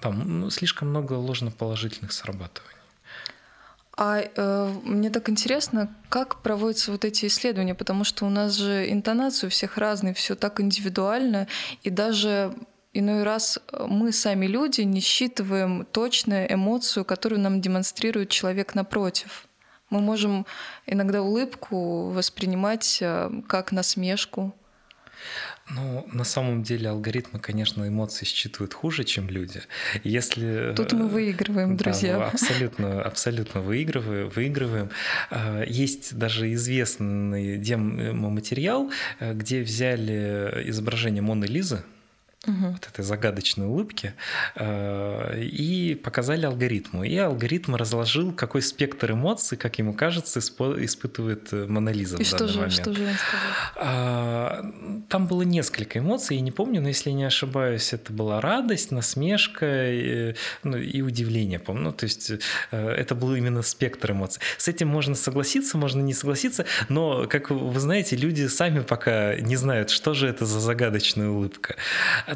Там 0.00 0.40
ну, 0.40 0.50
слишком 0.50 0.88
много 0.88 1.12
ложноположительных 1.12 2.10
срабатываний. 2.12 2.80
А 3.96 4.22
э, 4.22 4.74
мне 4.82 5.10
так 5.10 5.28
интересно, 5.28 5.88
как 6.08 6.42
проводятся 6.42 6.90
вот 6.90 7.04
эти 7.04 7.26
исследования, 7.26 7.76
потому 7.76 8.02
что 8.02 8.26
у 8.26 8.30
нас 8.30 8.54
же 8.54 8.90
интонация 8.90 9.46
у 9.46 9.50
всех 9.50 9.78
разная, 9.78 10.14
все 10.14 10.34
так 10.34 10.60
индивидуально, 10.60 11.46
и 11.84 11.90
даже 11.90 12.52
иной 12.92 13.22
раз 13.22 13.60
мы 13.88 14.10
сами 14.10 14.46
люди 14.46 14.80
не 14.80 15.00
считываем 15.00 15.86
точно 15.92 16.44
эмоцию, 16.44 17.04
которую 17.04 17.40
нам 17.40 17.60
демонстрирует 17.60 18.30
человек 18.30 18.74
напротив. 18.74 19.46
Мы 19.92 20.00
можем 20.00 20.46
иногда 20.86 21.22
улыбку 21.22 22.10
воспринимать 22.10 22.98
э, 23.00 23.30
как 23.46 23.72
насмешку, 23.72 24.54
ну, 25.70 26.06
на 26.12 26.24
самом 26.24 26.62
деле 26.62 26.90
алгоритмы, 26.90 27.38
конечно, 27.38 27.86
эмоции 27.86 28.24
считывают 28.24 28.74
хуже, 28.74 29.04
чем 29.04 29.28
люди. 29.28 29.62
Если... 30.02 30.74
Тут 30.74 30.92
мы 30.92 31.08
выигрываем, 31.08 31.76
друзья. 31.76 32.18
Да, 32.18 32.26
абсолютно, 32.28 33.02
абсолютно 33.02 33.60
выигрываем, 33.60 34.28
выигрываем. 34.28 34.90
А, 35.30 35.62
есть 35.62 36.18
даже 36.18 36.52
известный 36.54 37.58
демоматериал, 37.58 38.90
э, 39.20 39.34
где 39.34 39.62
взяли 39.62 40.64
изображение 40.66 41.22
Моны 41.22 41.44
Лизы, 41.44 41.84
угу. 42.46 42.72
вот 42.72 42.88
этой 42.88 43.04
загадочной 43.04 43.66
улыбки, 43.66 44.14
э, 44.56 45.40
и 45.42 45.94
показали 45.94 46.46
алгоритму. 46.46 47.04
И 47.04 47.16
алгоритм 47.16 47.74
разложил, 47.76 48.32
какой 48.32 48.62
спектр 48.62 49.12
эмоций, 49.12 49.56
как 49.56 49.78
ему 49.78 49.94
кажется, 49.94 50.40
испытывает 50.40 51.52
э, 51.52 51.66
Монолиза 51.66 52.16
и 52.16 52.24
в 52.24 52.26
что 52.26 52.48
же, 52.48 52.58
момент. 52.58 52.74
что 52.74 52.92
же? 52.92 53.08
А, 53.76 54.64
там 55.08 55.26
было 55.26 55.42
несколько 55.42 55.98
эмоций, 55.98 56.36
я 56.36 56.42
не 56.42 56.52
помню, 56.52 56.80
но 56.80 56.88
если 56.88 57.10
не 57.10 57.24
ошибаюсь, 57.24 57.92
это 57.92 58.12
была 58.12 58.40
радость, 58.40 58.90
насмешка 58.90 59.90
и, 59.92 60.34
ну, 60.62 60.76
и 60.76 61.00
удивление, 61.02 61.58
помню. 61.58 61.82
Ну, 61.82 61.92
то 61.92 62.04
есть 62.04 62.30
э, 62.30 62.36
это 62.70 63.14
был 63.14 63.34
именно 63.34 63.62
спектр 63.62 64.12
эмоций. 64.12 64.40
С 64.58 64.68
этим 64.68 64.88
можно 64.88 65.14
согласиться, 65.14 65.78
можно 65.78 66.00
не 66.00 66.14
согласиться, 66.14 66.64
но, 66.88 67.26
как 67.26 67.50
вы 67.50 67.80
знаете, 67.80 68.16
люди 68.16 68.46
сами 68.46 68.80
пока 68.80 69.36
не 69.36 69.56
знают, 69.56 69.90
что 69.90 70.14
же 70.14 70.28
это 70.28 70.46
за 70.46 70.60
загадочная 70.60 71.28
улыбка. 71.28 71.76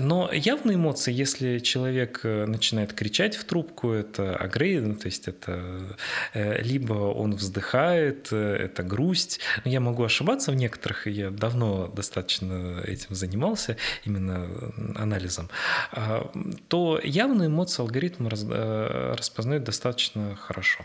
Но 0.00 0.30
явные 0.32 0.76
эмоции, 0.76 1.12
если 1.12 1.58
человек 1.58 2.20
э, 2.24 2.46
начинает 2.46 2.92
кричать 2.92 3.36
в 3.36 3.44
трубку, 3.44 3.92
это 3.92 4.36
агрессия, 4.36 4.66
то 4.94 5.06
есть 5.06 5.28
это 5.28 5.96
э, 6.34 6.62
либо 6.62 6.94
он 6.94 7.34
вздыхает, 7.34 8.28
э, 8.32 8.56
это 8.56 8.82
грусть. 8.82 9.40
Но 9.64 9.70
я 9.70 9.80
могу 9.80 10.02
ошибаться 10.02 10.50
в 10.50 10.54
некоторых, 10.54 11.06
я 11.06 11.30
давно 11.30 11.88
достаточно 11.88 12.80
этим 12.84 13.14
занимался, 13.14 13.76
именно 14.04 14.48
анализом. 14.96 15.48
А, 15.92 16.30
то 16.68 17.00
явные 17.02 17.48
эмоции 17.48 17.82
алгоритм 17.82 18.28
распознает 18.28 19.64
достаточно 19.64 20.34
хорошо. 20.36 20.84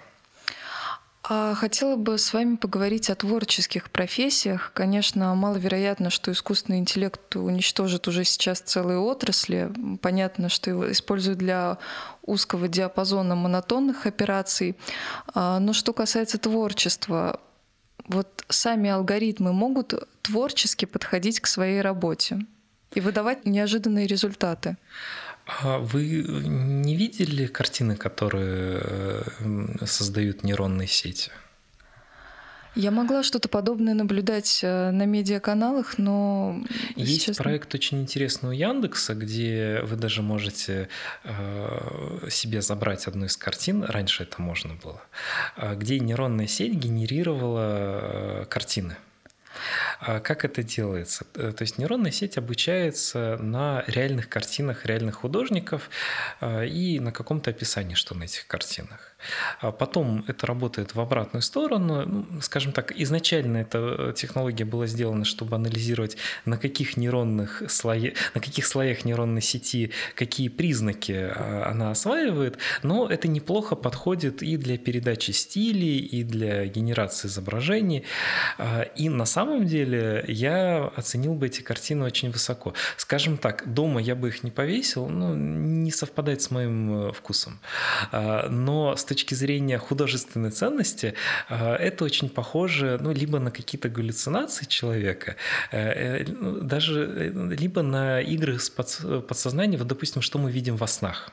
А 1.24 1.54
хотела 1.54 1.98
бы 1.98 2.18
с 2.18 2.34
вами 2.34 2.56
поговорить 2.56 3.12
о 3.12 3.16
творческих 3.16 3.92
профессиях. 3.92 4.72
Конечно, 4.74 5.36
маловероятно, 5.36 6.10
что 6.10 6.32
искусственный 6.32 6.80
интеллект 6.80 7.36
уничтожит 7.36 8.08
уже 8.08 8.24
сейчас 8.24 8.60
целые 8.60 8.98
отрасли. 8.98 9.72
Понятно, 10.01 10.50
что 10.50 10.72
его 10.72 10.92
используют 10.92 11.38
для 11.38 11.78
узкого 12.24 12.68
диапазона 12.68 13.36
монотонных 13.36 14.08
операций. 14.08 14.75
А, 15.36 15.60
но 15.60 15.74
что 15.74 15.94
касается 15.94 16.40
творчества, 16.40 17.40
вот 18.08 18.44
сами 18.50 18.90
алгоритмы 18.90 19.54
могут 19.54 19.94
творчески 20.24 20.86
подходить 20.86 21.40
к 21.40 21.46
своей 21.46 21.82
работе 21.82 22.40
и 22.96 23.00
выдавать 23.00 23.46
неожиданные 23.46 24.08
результаты. 24.08 24.75
А 25.60 25.77
вы 25.79 26.24
не 26.24 26.96
видели 26.96 27.46
картины, 27.48 27.96
которые 27.96 28.81
э, 28.81 29.86
создают 29.86 30.43
нейронные 30.43 30.88
сети? 30.88 31.31
Я 32.74 32.89
могла 32.91 33.22
что-то 33.22 33.50
подобное 33.50 33.93
наблюдать 33.93 34.62
э, 34.63 34.91
на 34.91 35.05
медиаканалах, 35.05 35.98
но... 35.98 36.63
Есть 36.96 37.25
честно... 37.25 37.43
проект 37.43 37.75
очень 37.75 38.01
интересный 38.01 38.50
у 38.50 38.53
Яндекса, 38.53 39.13
где 39.13 39.81
вы 39.84 39.98
даже 39.98 40.22
можете 40.22 40.88
э, 41.25 42.27
себе 42.29 42.62
забрать 42.62 43.08
одну 43.08 43.25
из 43.25 43.36
картин, 43.36 43.84
раньше 43.84 44.24
это 44.24 44.41
можно 44.41 44.75
было, 44.75 45.01
где 45.75 46.00
нейронная 46.00 46.48
сеть 46.48 46.74
генерировала 46.74 48.48
картины. 48.50 48.96
А 50.00 50.20
как 50.20 50.46
это 50.46 50.63
делается? 50.63 51.25
Э, 51.36 51.51
то 51.56 51.62
есть 51.63 51.77
нейронная 51.77 52.12
сеть 52.12 52.38
обучается 52.38 53.38
на 53.41 53.84
реальных 53.88 54.30
картинах 54.30 54.86
реальных 54.86 55.15
художников 55.15 55.89
э, 56.39 56.68
и 56.68 57.00
на 57.00 57.12
каком-то 57.12 57.50
описании, 57.50 57.96
что 57.96 58.15
на 58.15 58.24
этих 58.24 58.48
картинах. 58.48 59.15
А 59.60 59.72
потом 59.72 60.25
это 60.27 60.48
работает 60.48 60.96
в 60.96 61.00
обратную 61.00 61.44
сторону. 61.44 62.06
Ну, 62.06 62.41
скажем 62.41 62.72
так, 62.72 62.91
изначально 62.91 63.58
эта 63.58 63.77
э, 63.77 64.13
технология 64.15 64.65
была 64.65 64.88
сделана, 64.88 65.25
чтобы 65.25 65.56
анализировать, 65.56 66.18
на 66.46 66.58
каких 66.58 66.98
нейронных 66.98 67.63
слоях, 67.70 68.13
на 68.34 68.41
каких 68.41 68.65
слоях 68.65 69.06
нейронной 69.06 69.41
сети 69.41 69.91
какие 70.15 70.50
признаки 70.50 71.32
она 71.65 71.91
осваивает, 71.91 72.58
но 72.84 73.08
это 73.08 73.27
неплохо 73.27 73.75
подходит 73.75 74.41
и 74.44 74.58
для 74.58 74.77
передачи 74.77 75.32
стилей, 75.32 76.00
и 76.00 76.24
для 76.24 76.65
генерации 76.65 77.27
изображений. 77.27 78.03
А, 78.58 78.82
и 78.82 79.10
на 79.10 79.25
самом 79.25 79.50
деле 79.60 80.24
я 80.27 80.91
оценил 80.96 81.34
бы 81.34 81.48
эти 81.48 81.62
картины 81.62 82.05
очень 82.05 82.31
высоко. 82.31 82.74
Скажем 82.98 83.38
так, 83.38 83.72
дома 83.74 84.01
я 84.01 84.15
бы 84.15 84.29
их 84.29 84.43
не 84.43 84.51
повесил, 84.51 85.08
ну, 85.08 85.36
не 85.36 85.91
совпадает 85.91 86.41
с 86.41 86.51
моим 86.51 87.10
э, 87.10 87.12
вкусом. 87.13 87.60
Но 88.12 88.96
с 88.96 89.03
точки 89.05 89.34
зрения 89.34 89.77
художественной 89.77 90.51
ценности 90.51 91.13
а, 91.50 91.75
это 91.75 92.05
очень 92.05 92.29
похоже 92.29 92.98
ну, 93.01 93.12
либо 93.12 93.39
на 93.39 93.51
какие-то 93.51 93.89
галлюцинации 93.89 94.65
человека, 94.65 95.36
э, 95.72 96.22
э, 96.22 96.25
ну, 96.27 96.62
даже 96.62 97.31
либо 97.60 97.81
на 97.81 98.22
игры 98.22 98.60
с 98.60 98.70
подсознанием, 98.70 99.79
вот, 99.79 99.88
допустим, 99.88 100.22
что 100.22 100.39
мы 100.39 100.51
видим 100.51 100.77
во 100.77 100.88
снах. 100.88 101.31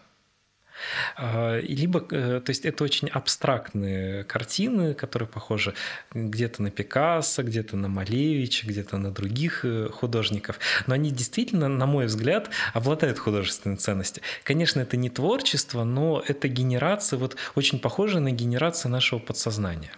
А, 1.16 1.60
либо, 1.60 2.04
э, 2.10 2.40
то 2.44 2.50
есть 2.50 2.64
это 2.64 2.84
очень 2.84 3.08
абстрактные 3.08 4.24
картины, 4.24 4.94
которые 4.94 5.28
похожи 5.28 5.74
где-то 6.12 6.62
на 6.62 6.70
Пикассо, 6.70 7.42
где-то 7.42 7.76
на 7.76 7.88
Малевича, 7.88 8.66
где-то 8.66 8.96
на 8.98 9.10
других 9.10 9.64
э, 9.64 9.88
художников, 9.90 10.58
но 10.86 10.94
они 10.94 11.10
действительно, 11.10 11.68
на 11.68 11.86
мой 11.86 12.06
взгляд, 12.06 12.50
обладают 12.74 13.18
художественной 13.18 13.76
ценностью. 13.76 14.22
Конечно, 14.44 14.80
это 14.80 14.96
не 14.96 15.10
творчество, 15.10 15.84
но 15.84 16.22
это 16.26 16.48
генерация, 16.48 17.18
вот 17.18 17.36
очень 17.54 17.78
похожая 17.78 18.20
на 18.20 18.30
генерацию 18.30 18.90
нашего 18.90 19.18
подсознания. 19.18 19.92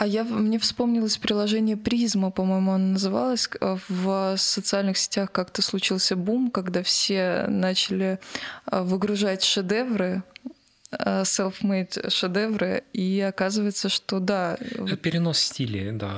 А 0.00 0.06
я, 0.06 0.22
мне 0.22 0.60
вспомнилось 0.60 1.16
приложение 1.18 1.76
Призма, 1.76 2.30
по-моему, 2.30 2.70
оно 2.70 2.92
называлось. 2.92 3.50
Э, 3.60 3.78
в 3.88 4.36
социальных 4.36 4.96
сетях 4.96 5.32
как-то 5.32 5.60
случился 5.60 6.14
бум, 6.14 6.52
когда 6.52 6.84
все 6.84 7.46
начали 7.48 8.20
э, 8.70 8.80
выгружать 8.80 9.42
шедевры 9.42 10.22
self-made 10.90 12.10
шедевры, 12.10 12.82
и 12.94 13.20
оказывается, 13.20 13.88
что 13.88 14.20
да. 14.20 14.56
Перенос 15.02 15.38
стилей, 15.38 15.92
да. 15.92 16.10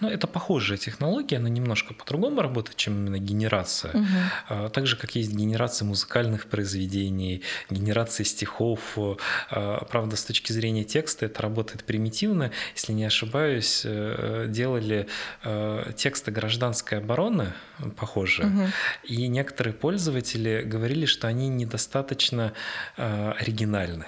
Ну, 0.00 0.08
это 0.08 0.26
похожая 0.26 0.76
технология, 0.76 1.38
она 1.38 1.48
немножко 1.48 1.94
по-другому 1.94 2.42
работает, 2.42 2.76
чем 2.76 2.94
именно 2.94 3.18
генерация. 3.18 3.92
Угу. 3.94 4.68
Так 4.70 4.86
же, 4.86 4.96
как 4.96 5.14
есть 5.14 5.32
генерация 5.32 5.86
музыкальных 5.86 6.48
произведений, 6.48 7.42
генерация 7.70 8.24
стихов. 8.24 8.80
А, 9.50 9.84
правда, 9.86 10.16
с 10.16 10.24
точки 10.24 10.52
зрения 10.52 10.84
текста 10.84 11.26
это 11.26 11.40
работает 11.40 11.84
примитивно. 11.84 12.50
Если 12.74 12.92
не 12.92 13.04
ошибаюсь, 13.04 13.82
э, 13.84 14.46
делали 14.48 15.06
э, 15.44 15.92
тексты 15.96 16.30
гражданской 16.30 16.98
обороны 16.98 17.54
похожие, 17.96 18.48
угу. 18.48 18.66
и 19.04 19.28
некоторые 19.28 19.72
пользователи 19.72 20.62
говорили, 20.66 21.06
что 21.06 21.26
они 21.28 21.48
недостаточно 21.48 22.52
оригинальны 22.96 23.77
оригинальны. 23.78 24.06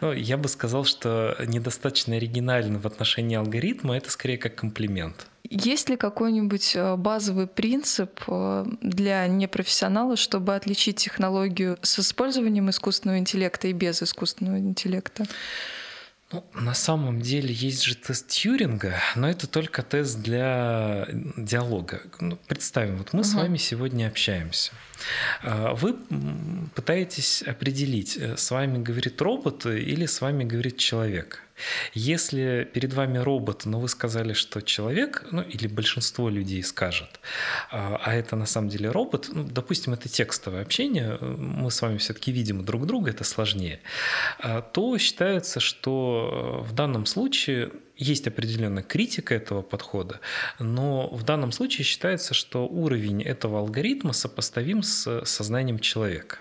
Ну, 0.00 0.12
я 0.12 0.36
бы 0.36 0.48
сказал, 0.48 0.84
что 0.84 1.36
недостаточно 1.46 2.16
оригинально 2.16 2.78
в 2.80 2.86
отношении 2.86 3.36
алгоритма 3.36 3.96
это 3.96 4.10
скорее 4.10 4.36
как 4.36 4.56
комплимент. 4.56 5.26
Есть 5.50 5.88
ли 5.88 5.96
какой-нибудь 5.96 6.72
э, 6.74 6.96
базовый 6.96 7.46
принцип 7.46 8.20
э, 8.26 8.66
для 8.82 9.26
непрофессионала, 9.28 10.16
чтобы 10.16 10.54
отличить 10.54 10.96
технологию 10.96 11.78
с 11.80 12.00
использованием 12.00 12.68
искусственного 12.68 13.18
интеллекта 13.18 13.68
и 13.68 13.72
без 13.72 14.02
искусственного 14.02 14.58
интеллекта? 14.58 15.24
Ну, 16.30 16.44
на 16.52 16.74
самом 16.74 17.22
деле 17.22 17.54
есть 17.54 17.84
же 17.84 17.96
тест 17.96 18.28
Тьюринга, 18.28 19.00
но 19.16 19.30
это 19.30 19.46
только 19.46 19.82
тест 19.82 20.20
для 20.20 21.08
диалога. 21.38 22.02
Ну, 22.20 22.38
представим, 22.46 22.98
вот 22.98 23.14
мы 23.14 23.20
угу. 23.20 23.28
с 23.28 23.34
вами 23.34 23.56
сегодня 23.56 24.08
общаемся. 24.08 24.72
А, 25.42 25.72
вы 25.74 25.96
пытаетесь 26.74 27.42
определить, 27.42 28.18
э, 28.18 28.36
с 28.36 28.50
вами 28.50 28.82
говорит 28.82 29.20
робот 29.22 29.64
или 29.64 30.04
с 30.04 30.20
вами 30.20 30.44
говорит 30.44 30.76
человек. 30.76 31.42
Если 31.94 32.68
перед 32.72 32.92
вами 32.92 33.18
робот, 33.18 33.64
но 33.66 33.80
вы 33.80 33.88
сказали, 33.88 34.32
что 34.32 34.60
человек, 34.60 35.26
ну 35.30 35.42
или 35.42 35.66
большинство 35.66 36.28
людей 36.28 36.62
скажет, 36.62 37.20
а, 37.70 38.00
а 38.02 38.14
это 38.14 38.36
на 38.36 38.46
самом 38.46 38.68
деле 38.68 38.90
робот, 38.90 39.28
ну, 39.32 39.44
допустим, 39.44 39.92
это 39.94 40.08
текстовое 40.08 40.62
общение, 40.62 41.18
мы 41.20 41.70
с 41.70 41.82
вами 41.82 41.98
все-таки 41.98 42.32
видим 42.32 42.64
друг 42.64 42.86
друга, 42.86 43.10
это 43.10 43.24
сложнее, 43.24 43.80
а, 44.38 44.62
то 44.62 44.96
считается, 44.98 45.60
что 45.60 46.64
в 46.68 46.72
данном 46.72 47.06
случае 47.06 47.70
есть 47.96 48.26
определенная 48.28 48.82
критика 48.82 49.34
этого 49.34 49.62
подхода, 49.62 50.20
но 50.58 51.08
в 51.08 51.24
данном 51.24 51.52
случае 51.52 51.84
считается, 51.84 52.32
что 52.32 52.66
уровень 52.66 53.22
этого 53.22 53.58
алгоритма 53.58 54.12
сопоставим 54.12 54.82
с 54.82 55.24
сознанием 55.24 55.78
человека. 55.78 56.38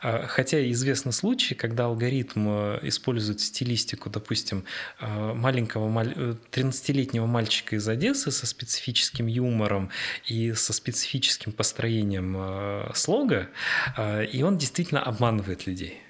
А, 0.00 0.26
хотя 0.26 0.70
известны 0.70 1.12
случаи, 1.12 1.54
когда 1.54 1.86
алгоритм 1.86 2.48
э, 2.48 2.78
использует 2.82 3.40
стилистику, 3.40 4.10
допустим, 4.10 4.64
э, 5.00 5.34
маленького 5.34 5.88
13-летнего 6.50 7.24
э, 7.24 7.28
мальчика 7.28 7.76
из 7.76 7.88
Одессы 7.88 8.30
со 8.30 8.46
специфическим 8.46 9.26
юмором 9.26 9.90
и 10.26 10.52
со 10.54 10.72
специфическим 10.72 11.52
построением 11.52 12.90
слога, 12.94 13.48
и 14.32 14.42
он 14.42 14.58
действительно 14.58 15.02
обманывает 15.02 15.66
людей. 15.66 16.00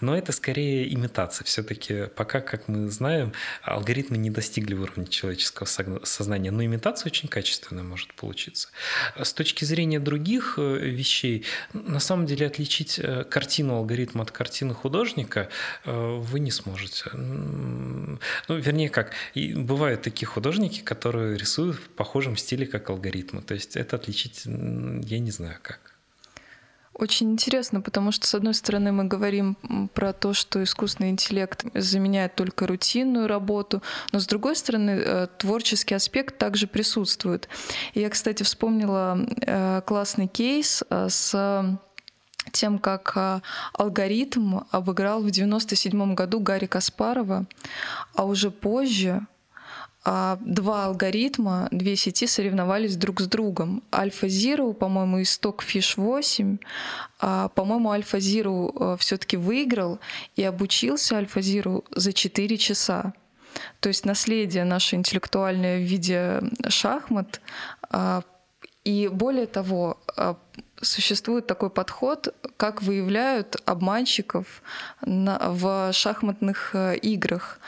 Но 0.00 0.16
это 0.16 0.32
скорее 0.32 0.92
имитация. 0.92 1.44
Все-таки 1.44 2.06
пока, 2.14 2.40
как 2.40 2.68
мы 2.68 2.90
знаем, 2.90 3.32
алгоритмы 3.62 4.16
не 4.16 4.30
достигли 4.30 4.74
уровня 4.74 5.06
человеческого 5.06 5.66
сознания, 6.04 6.50
но 6.50 6.64
имитация 6.64 7.10
очень 7.10 7.28
качественная 7.28 7.84
может 7.84 8.14
получиться. 8.14 8.68
С 9.20 9.32
точки 9.32 9.64
зрения 9.64 10.00
других 10.00 10.54
э, 10.58 10.78
вещей, 10.78 11.44
на 11.72 12.00
самом 12.00 12.26
деле 12.26 12.46
отличить 12.46 12.98
э, 12.98 13.24
картину 13.24 13.76
алгоритма 13.76 14.22
от 14.22 14.30
картины 14.30 14.74
художника 14.74 15.48
э, 15.84 16.18
вы 16.20 16.40
не 16.40 16.50
сможете. 16.50 17.10
Ну, 17.12 18.18
вернее, 18.48 18.88
как, 18.88 19.12
и 19.34 19.54
бывают 19.54 20.02
такие 20.02 20.26
художники, 20.26 20.80
которые 20.80 21.36
рисуют 21.36 21.76
в 21.76 21.88
похожем 21.88 22.36
стиле, 22.36 22.66
как 22.66 22.90
алгоритмы. 22.90 23.42
То 23.42 23.54
есть 23.54 23.76
это 23.76 23.96
отличить 23.96 24.42
я 24.44 25.18
не 25.18 25.30
знаю 25.30 25.58
как. 25.62 25.93
Очень 26.94 27.32
интересно, 27.32 27.80
потому 27.80 28.12
что, 28.12 28.26
с 28.26 28.34
одной 28.36 28.54
стороны, 28.54 28.92
мы 28.92 29.04
говорим 29.04 29.56
про 29.94 30.12
то, 30.12 30.32
что 30.32 30.62
искусственный 30.62 31.10
интеллект 31.10 31.64
заменяет 31.74 32.36
только 32.36 32.68
рутинную 32.68 33.26
работу, 33.26 33.82
но, 34.12 34.20
с 34.20 34.26
другой 34.26 34.54
стороны, 34.54 34.90
э, 34.90 35.26
творческий 35.38 35.96
аспект 35.96 36.38
также 36.38 36.68
присутствует. 36.68 37.48
Я, 37.94 38.10
кстати, 38.10 38.44
вспомнила 38.44 39.18
э, 39.40 39.82
классный 39.84 40.28
кейс 40.28 40.84
э, 40.88 41.08
с 41.08 41.78
тем, 42.52 42.78
как 42.78 43.42
алгоритм 43.72 44.60
обыграл 44.70 45.16
в 45.16 45.26
1997 45.26 46.14
году 46.14 46.38
Гарри 46.38 46.66
Каспарова, 46.66 47.46
а 48.14 48.24
уже 48.24 48.52
позже 48.52 49.26
два 50.04 50.84
алгоритма, 50.86 51.68
две 51.70 51.96
сети 51.96 52.26
соревновались 52.26 52.96
друг 52.96 53.20
с 53.20 53.26
другом. 53.26 53.82
Альфа 53.92 54.26
Zero, 54.26 54.74
по-моему, 54.74 55.18
и 55.18 55.22
Stockfish 55.22 55.94
8. 55.96 56.58
А, 57.20 57.48
по-моему, 57.48 57.90
Альфа 57.90 58.18
Zero 58.18 58.94
э, 58.94 58.96
все-таки 58.98 59.38
выиграл 59.38 59.98
и 60.36 60.42
обучился 60.42 61.16
Альфа 61.16 61.40
Zero 61.40 61.84
за 61.90 62.12
4 62.12 62.58
часа. 62.58 63.14
То 63.80 63.88
есть 63.88 64.04
наследие 64.04 64.64
наше 64.64 64.96
интеллектуальное 64.96 65.78
в 65.78 65.82
виде 65.82 66.42
шахмат. 66.68 67.40
А, 67.88 68.22
и 68.84 69.08
более 69.08 69.46
того, 69.46 69.98
существует 70.84 71.46
такой 71.46 71.70
подход, 71.70 72.34
как 72.56 72.82
выявляют 72.82 73.56
обманщиков 73.64 74.62
в 75.00 75.92
шахматных 75.92 76.74
э, 76.74 76.96
играх. 76.96 77.58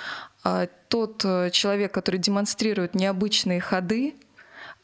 А 0.48 0.68
тот 0.88 1.24
э, 1.24 1.50
человек, 1.50 1.90
который 1.90 2.18
демонстрирует 2.18 2.94
необычные 2.94 3.60
ходы, 3.60 4.14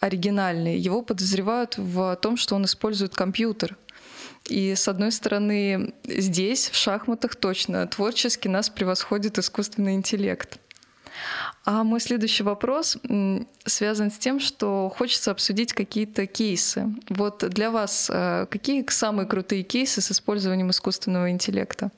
оригинальные, 0.00 0.76
его 0.76 1.02
подозревают 1.02 1.78
в 1.78 2.16
том, 2.16 2.37
что 2.37 2.57
он 2.57 2.64
использует 2.64 3.14
компьютер. 3.14 3.76
И 4.47 4.75
с 4.75 4.88
одной 4.88 5.12
стороны, 5.12 5.95
здесь, 6.02 6.69
в 6.69 6.75
шахматах, 6.75 7.37
точно 7.37 7.87
творчески 7.87 8.49
нас 8.49 8.71
превосходит 8.71 9.38
искусственный 9.38 9.95
интеллект. 9.95 10.59
А 11.65 11.84
мой 11.84 12.00
следующий 12.00 12.43
вопрос 12.43 12.99
связан 13.65 14.10
с 14.10 14.19
тем, 14.19 14.41
что 14.41 14.93
хочется 14.93 15.30
обсудить 15.30 15.75
какие-то 15.75 16.26
кейсы. 16.26 16.93
Вот 17.08 17.49
для 17.49 17.71
вас 17.71 18.10
э, 18.13 18.47
какие 18.50 18.84
самые 18.91 19.28
крутые 19.28 19.63
кейсы 19.63 20.00
с 20.00 20.10
использованием 20.10 20.71
искусственного 20.71 21.30
интеллекта? 21.30 21.93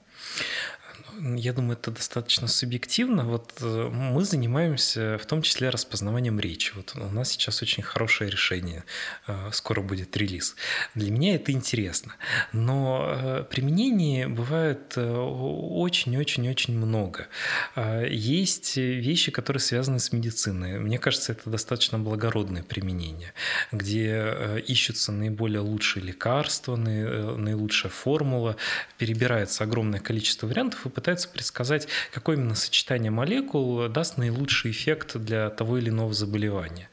Я 1.24 1.52
думаю, 1.52 1.78
это 1.78 1.90
достаточно 1.90 2.48
субъективно. 2.48 3.24
Вот 3.24 3.54
э, 3.60 3.88
мы 3.90 4.24
занимаемся 4.24 5.18
в 5.18 5.26
том 5.26 5.40
числе 5.42 5.70
распознаванием 5.70 6.38
речи. 6.38 6.72
Вот 6.74 6.92
у 6.96 7.14
нас 7.14 7.30
сейчас 7.30 7.62
очень 7.62 7.82
хорошее 7.82 8.30
решение, 8.30 8.84
э, 9.26 9.50
скоро 9.52 9.80
будет 9.80 10.16
релиз. 10.16 10.54
Для 10.94 11.10
меня 11.10 11.37
это 11.37 11.52
интересно. 11.52 12.14
Но 12.52 13.08
э, 13.08 13.44
применений 13.50 14.26
бывает 14.26 14.96
очень-очень-очень 14.96 16.76
много. 16.76 17.28
Есть 17.76 18.76
вещи, 18.76 19.30
которые 19.30 19.60
связаны 19.60 20.00
с 20.00 20.12
медициной. 20.12 20.78
Мне 20.78 20.98
кажется, 20.98 21.32
это 21.32 21.48
достаточно 21.48 21.98
благородное 21.98 22.62
применение, 22.62 23.32
где 23.72 24.62
ищутся 24.66 25.12
наиболее 25.12 25.60
лучшие 25.60 26.04
лекарства, 26.04 26.76
наилучшая 26.76 27.90
формула, 27.90 28.56
перебирается 28.98 29.64
огромное 29.64 30.00
количество 30.00 30.46
вариантов 30.46 30.87
и 30.87 30.90
пытается 31.14 31.29
предсказать, 31.29 31.88
какое 32.12 32.37
именно 32.37 32.57
сочетание 32.57 33.11
молекул 33.11 33.88
даст 33.88 34.18
наилучший 34.18 34.72
эффект 34.72 35.16
для 35.16 35.48
того 35.50 35.79
или 35.79 35.90
иного 35.90 36.12
заболевания. 36.12 36.88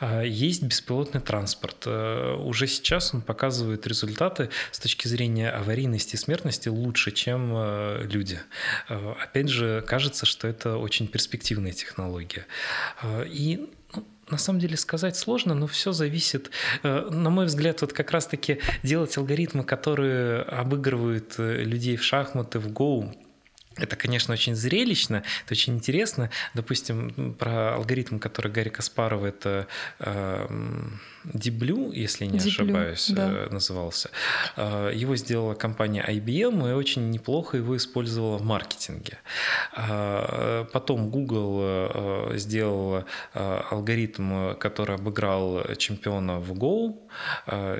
А, 0.00 0.22
есть 0.22 0.62
беспилотный 0.62 1.20
транспорт. 1.20 1.84
А, 1.86 2.36
уже 2.36 2.66
сейчас 2.66 3.12
он 3.14 3.20
показывает 3.20 3.86
результаты 3.86 4.48
с 4.72 4.78
точки 4.78 5.06
зрения 5.06 5.50
аварийности 5.50 6.14
и 6.14 6.18
смертности 6.18 6.70
лучше, 6.70 7.10
чем 7.10 7.52
а, 7.54 8.02
люди. 8.04 8.40
Опять 8.88 9.48
же, 9.48 9.84
кажется, 9.86 10.24
что 10.24 10.48
это 10.48 10.78
очень 10.78 11.06
перспективная 11.06 11.72
технология. 11.72 12.46
И 13.26 13.68
ну, 13.94 14.06
на 14.30 14.38
самом 14.38 14.60
деле 14.60 14.76
сказать 14.76 15.16
сложно, 15.16 15.54
но 15.54 15.66
все 15.66 15.92
зависит, 15.92 16.50
на 16.82 17.30
мой 17.30 17.46
взгляд, 17.46 17.80
вот 17.82 17.92
как 17.92 18.10
раз-таки 18.12 18.58
делать 18.82 19.16
алгоритмы, 19.18 19.64
которые 19.64 20.42
обыгрывают 20.42 21.34
э, 21.38 21.62
людей 21.62 21.96
в 21.96 22.02
шахматы, 22.02 22.58
в 22.58 22.68
Go, 22.68 23.14
это, 23.78 23.96
конечно, 23.96 24.34
очень 24.34 24.54
зрелищно, 24.54 25.22
это 25.44 25.54
очень 25.54 25.74
интересно. 25.74 26.30
Допустим, 26.54 27.34
про 27.34 27.74
алгоритм, 27.74 28.18
который 28.18 28.50
Гарри 28.50 28.68
Каспаров, 28.70 29.24
это 29.24 29.66
э, 30.00 30.46
Deep 31.34 31.92
если 31.94 32.26
не 32.26 32.38
Deep 32.38 32.48
ошибаюсь, 32.48 33.10
да. 33.10 33.30
Э, 33.30 33.48
назывался. 33.50 34.10
Э, 34.56 34.92
его 34.94 35.16
сделала 35.16 35.54
компания 35.54 36.04
IBM 36.06 36.70
и 36.70 36.72
очень 36.72 37.10
неплохо 37.10 37.56
его 37.56 37.76
использовала 37.76 38.38
в 38.38 38.44
маркетинге. 38.44 39.18
Э, 39.76 40.64
потом 40.72 41.10
Google 41.10 42.32
сделал 42.34 43.04
алгоритм, 43.34 44.54
который 44.54 44.96
обыграл 44.96 45.64
чемпиона 45.76 46.40
в 46.40 46.52
Go. 46.52 46.96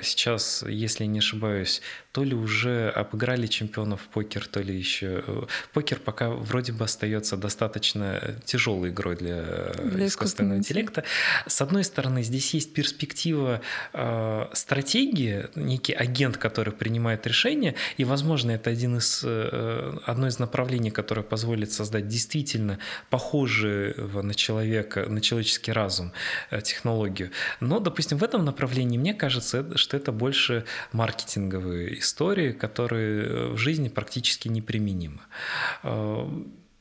Сейчас, 0.02 0.64
если 0.66 1.04
не 1.04 1.18
ошибаюсь, 1.18 1.82
то 2.12 2.24
ли 2.24 2.34
уже 2.34 2.88
обыграли 2.90 3.46
чемпионов 3.46 4.02
в 4.02 4.08
покер, 4.08 4.46
то 4.46 4.60
ли 4.60 4.76
еще... 4.76 5.46
Покер 5.72 5.98
пока 5.98 6.30
вроде 6.30 6.72
бы 6.72 6.84
остается 6.84 7.36
достаточно 7.36 8.20
тяжелой 8.44 8.90
игрой 8.90 9.16
для, 9.16 9.72
для 9.84 10.06
искусственного 10.06 10.58
интеллекта. 10.58 11.04
С 11.46 11.60
одной 11.60 11.84
стороны, 11.84 12.22
здесь 12.22 12.54
есть 12.54 12.72
перспектива 12.72 13.37
перспектива 13.38 13.60
э, 13.92 14.46
стратегии, 14.52 15.46
некий 15.54 15.92
агент, 15.92 16.36
который 16.36 16.72
принимает 16.72 17.26
решения, 17.26 17.74
и, 17.98 18.04
возможно, 18.04 18.52
это 18.52 18.70
один 18.70 18.96
из, 18.96 19.22
э, 19.24 19.98
одно 20.06 20.26
из 20.26 20.38
направлений, 20.38 20.90
которое 20.90 21.22
позволит 21.22 21.72
создать 21.72 22.08
действительно 22.08 22.78
похожую 23.10 24.22
на 24.22 24.34
человека, 24.34 25.06
на 25.08 25.20
человеческий 25.20 25.72
разум 25.72 26.12
э, 26.50 26.60
технологию. 26.60 27.30
Но, 27.60 27.80
допустим, 27.80 28.18
в 28.18 28.22
этом 28.22 28.44
направлении, 28.44 28.98
мне 28.98 29.14
кажется, 29.14 29.76
что 29.76 29.96
это 29.96 30.12
больше 30.12 30.64
маркетинговые 30.92 31.98
истории, 31.98 32.52
которые 32.52 33.52
в 33.52 33.56
жизни 33.56 33.88
практически 33.88 34.48
неприменимы. 34.48 35.20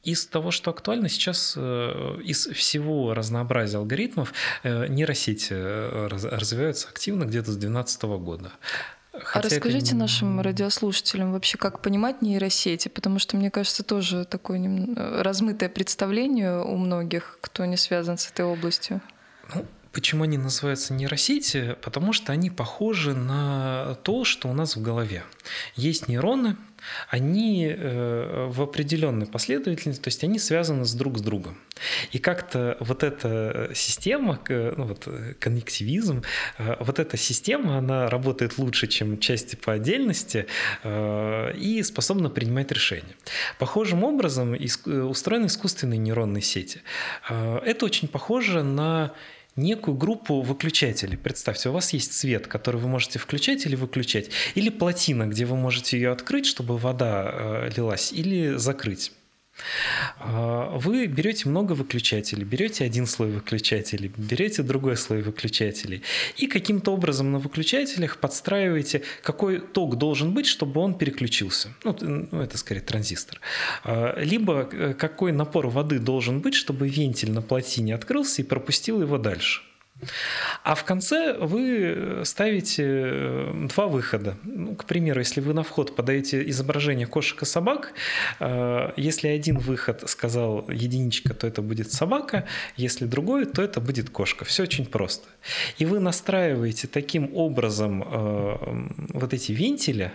Из 0.08 0.26
того, 0.26 0.52
что 0.52 0.72
актуально 0.72 1.10
сейчас, 1.10 1.56
э, 1.58 2.22
из 2.24 2.48
всего 2.48 3.14
разнообразия 3.14 3.76
алгоритмов, 3.76 4.32
э, 4.64 4.88
нейросети 4.88 5.50
э, 5.52 6.08
развиваются 6.08 6.88
активно 6.88 7.26
где-то 7.26 7.52
с 7.52 7.58
2012 7.58 8.04
года. 8.18 8.52
А 9.12 9.20
Хотя 9.20 9.40
а 9.40 9.50
расскажите 9.50 9.88
это... 9.88 9.96
нашим 9.98 10.40
радиослушателям 10.40 11.34
вообще, 11.34 11.58
как 11.58 11.82
понимать 11.82 12.22
нейросети, 12.22 12.88
потому 12.88 13.20
что, 13.20 13.36
мне 13.36 13.52
кажется, 13.52 13.84
тоже 13.84 14.24
такое 14.24 14.62
размытое 14.96 15.68
представление 15.68 16.64
у 16.64 16.78
многих, 16.78 17.38
кто 17.42 17.66
не 17.66 17.76
связан 17.76 18.18
с 18.18 18.32
этой 18.32 18.46
областью. 18.46 19.02
Ну, 19.54 19.66
Почему 19.92 20.26
они 20.26 20.38
называются 20.38 20.94
нейросети? 20.94 21.76
Потому 21.82 22.14
что 22.14 22.32
они 22.32 22.50
похожи 22.50 23.14
на 23.14 23.96
то, 24.04 24.26
что 24.26 24.48
у 24.48 24.54
нас 24.54 24.76
в 24.76 24.82
голове. 24.82 25.24
Есть 25.76 26.08
нейроны, 26.08 26.56
они 27.10 27.68
э, 27.68 28.48
в 28.50 28.62
определенной 28.62 29.28
последовательности, 29.28 30.02
то 30.02 30.08
есть 30.08 30.24
они 30.24 30.40
связаны 30.40 30.86
с 30.86 30.94
друг 30.94 31.18
с 31.18 31.22
другом. 31.22 31.58
И 32.12 32.20
как-то 32.20 32.78
вот 32.80 33.04
эта 33.04 33.72
система, 33.76 34.40
ну 34.50 34.86
вот 34.86 35.08
коннективизм, 35.40 36.24
э, 36.58 36.76
вот 36.80 37.00
эта 37.00 37.18
система, 37.18 37.78
она 37.78 38.10
работает 38.10 38.58
лучше, 38.58 38.88
чем 38.88 39.20
части 39.20 39.56
по 39.56 39.74
отдельности 39.74 40.48
э, 40.84 41.54
и 41.58 41.84
способна 41.84 42.30
принимать 42.30 42.72
решения. 42.72 43.16
Похожим 43.60 44.04
образом 44.04 44.54
устроены 44.54 45.48
искусственные 45.48 45.98
нейронные 46.00 46.42
сети. 46.42 46.82
Это 47.30 47.86
очень 47.86 48.08
похоже 48.08 48.64
на 48.64 49.14
некую 49.58 49.98
группу 49.98 50.42
выключателей. 50.42 51.18
Представьте, 51.18 51.70
у 51.70 51.74
вас 51.74 51.92
есть 51.92 52.14
свет, 52.14 52.48
который 52.48 52.80
вы 52.80 52.88
можете 52.88 53.20
включать 53.20 53.66
или 53.66 53.76
выключать, 53.76 54.30
или 54.56 54.70
плотина, 54.70 55.28
где 55.28 55.46
вы 55.46 55.58
можете 55.58 55.98
ее 55.98 56.12
открыть, 56.12 56.46
чтобы 56.46 56.78
вода 56.78 57.30
э, 57.30 57.70
лилась, 57.76 58.14
или 58.14 58.56
закрыть. 58.56 59.12
А, 60.20 60.78
вы 60.78 61.08
берете 61.08 61.50
много 61.50 61.74
выключателей, 61.74 62.44
берете 62.44 62.86
один 62.86 63.06
слой 63.06 63.32
выключателей, 63.32 64.12
берете 64.16 64.64
другой 64.64 64.98
слой 64.98 65.22
выключателей 65.22 66.04
и 66.38 66.48
каким-то 66.48 66.92
образом 66.92 67.32
на 67.32 67.40
выключателях 67.40 68.18
подстраиваете, 68.18 69.04
какой 69.24 69.60
ток 69.60 69.98
должен 69.98 70.34
быть, 70.34 70.46
чтобы 70.46 70.82
он 70.82 70.94
переключился. 70.94 71.70
Ну, 71.84 71.96
ну 72.02 72.42
это 72.42 72.58
скорее 72.58 72.82
транзистор. 72.82 73.40
А, 73.84 74.20
либо 74.20 74.70
э, 74.72 74.94
какой 74.94 75.32
напор 75.32 75.68
воды 75.68 76.00
должен 76.00 76.40
быть, 76.42 76.54
чтобы 76.54 76.88
вентиль 76.88 77.32
на 77.32 77.42
плотине 77.42 77.96
открылся 77.96 78.42
и 78.42 78.46
пропустил 78.46 79.02
его 79.02 79.18
дальше. 79.18 79.67
А 80.64 80.76
в 80.76 80.84
конце 80.84 81.34
вы 81.40 82.22
ставите 82.24 82.84
э, 82.86 83.68
два 83.70 83.88
выхода. 83.88 84.36
Ну, 84.44 84.76
к 84.76 84.86
примеру, 84.86 85.20
если 85.20 85.42
вы 85.42 85.54
на 85.54 85.64
вход 85.64 85.96
подаете 85.96 86.48
изображение 86.50 87.08
кошек 87.08 87.42
и 87.42 87.46
собак, 87.46 87.94
э, 88.40 88.92
если 88.96 89.28
один 89.28 89.58
выход 89.58 90.04
сказал 90.08 90.70
единичка, 90.70 91.34
то 91.34 91.48
это 91.48 91.62
будет 91.62 91.92
собака, 91.92 92.46
если 92.76 93.06
другой, 93.06 93.46
то 93.46 93.62
это 93.62 93.82
будет 93.82 94.10
кошка. 94.10 94.46
Все 94.46 94.64
очень 94.64 94.86
просто. 94.86 95.28
И 95.80 95.86
вы 95.86 96.00
настраиваете 96.00 96.88
таким 96.88 97.36
образом 97.36 98.04
э, 98.04 98.58
вот 99.14 99.34
эти 99.34 99.52
вентили, 99.52 100.12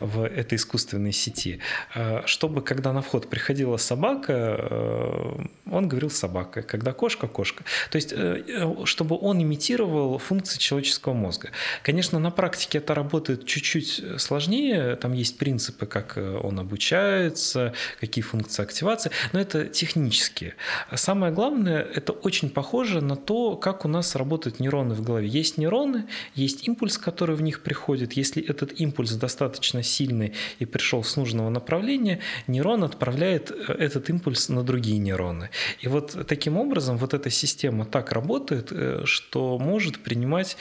в 0.00 0.24
этой 0.24 0.56
искусственной 0.56 1.12
сети, 1.12 1.60
э, 1.94 2.22
чтобы 2.26 2.62
когда 2.62 2.92
на 2.92 3.02
вход 3.02 3.28
приходила 3.28 3.76
собака, 3.76 4.32
э, 4.32 5.44
он 5.70 5.88
говорил 5.88 6.10
собака, 6.10 6.62
когда 6.62 6.92
кошка– 6.92 7.26
кошка. 7.28 7.64
То 7.90 7.96
есть, 7.96 8.12
э, 8.12 8.42
чтобы 8.84 9.16
он 9.18 9.42
имитировал 9.42 10.18
функции 10.18 10.58
человеческого 10.58 11.14
мозга. 11.14 11.50
Конечно, 11.82 12.18
на 12.18 12.30
практике 12.30 12.78
это 12.78 12.94
работает 12.94 13.46
чуть-чуть 13.46 14.02
сложнее, 14.18 14.96
там 14.96 15.12
есть 15.12 15.38
принципы, 15.38 15.86
как 15.86 16.16
он 16.16 16.58
обучается, 16.58 17.72
какие 18.00 18.22
функции 18.22 18.62
активации, 18.62 19.10
но 19.32 19.40
это 19.40 19.66
технические. 19.66 20.54
Самое 20.94 21.32
главное, 21.32 21.82
это 21.82 22.12
очень 22.12 22.50
похоже 22.50 23.00
на 23.00 23.16
то, 23.16 23.56
как 23.56 23.84
у 23.84 23.88
нас 23.88 24.16
работают 24.16 24.60
нейроны 24.60 24.94
в 24.94 25.02
голове. 25.02 25.28
Есть 25.28 25.58
нейроны, 25.58 26.06
есть 26.34 26.66
импульс, 26.68 26.98
который 26.98 27.36
в 27.36 27.42
них 27.42 27.62
приходит. 27.62 28.12
Если 28.14 28.42
этот 28.42 28.80
импульс 28.80 29.12
достаточно 29.12 29.59
достаточно 29.60 29.82
сильный 29.82 30.32
и 30.58 30.66
пришел 30.66 31.04
с 31.04 31.16
нужного 31.16 31.50
направления, 31.50 32.20
нейрон 32.46 32.82
отправляет 32.84 33.50
э, 33.50 33.72
этот 33.72 34.08
импульс 34.10 34.48
на 34.48 34.62
другие 34.62 34.98
нейроны. 34.98 35.50
И 35.84 35.88
вот 35.88 36.26
таким 36.26 36.56
образом 36.56 36.96
вот 36.96 37.14
эта 37.14 37.30
система 37.30 37.84
так 37.84 38.12
работает, 38.12 38.72
э, 38.72 39.02
что 39.04 39.58
может 39.58 39.98
принимать 40.02 40.56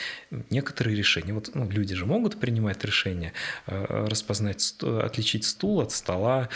некоторые 0.49 0.97
решения. 0.97 1.33
Вот 1.33 1.51
ну, 1.55 1.69
люди 1.69 1.95
же 1.95 2.05
могут 2.05 2.39
принимать 2.39 2.83
решения, 2.83 3.31
э, 3.67 4.07
распознать, 4.09 4.75
отличить 4.81 5.45
стул 5.45 5.79
от 5.81 5.91
стола, 5.91 6.49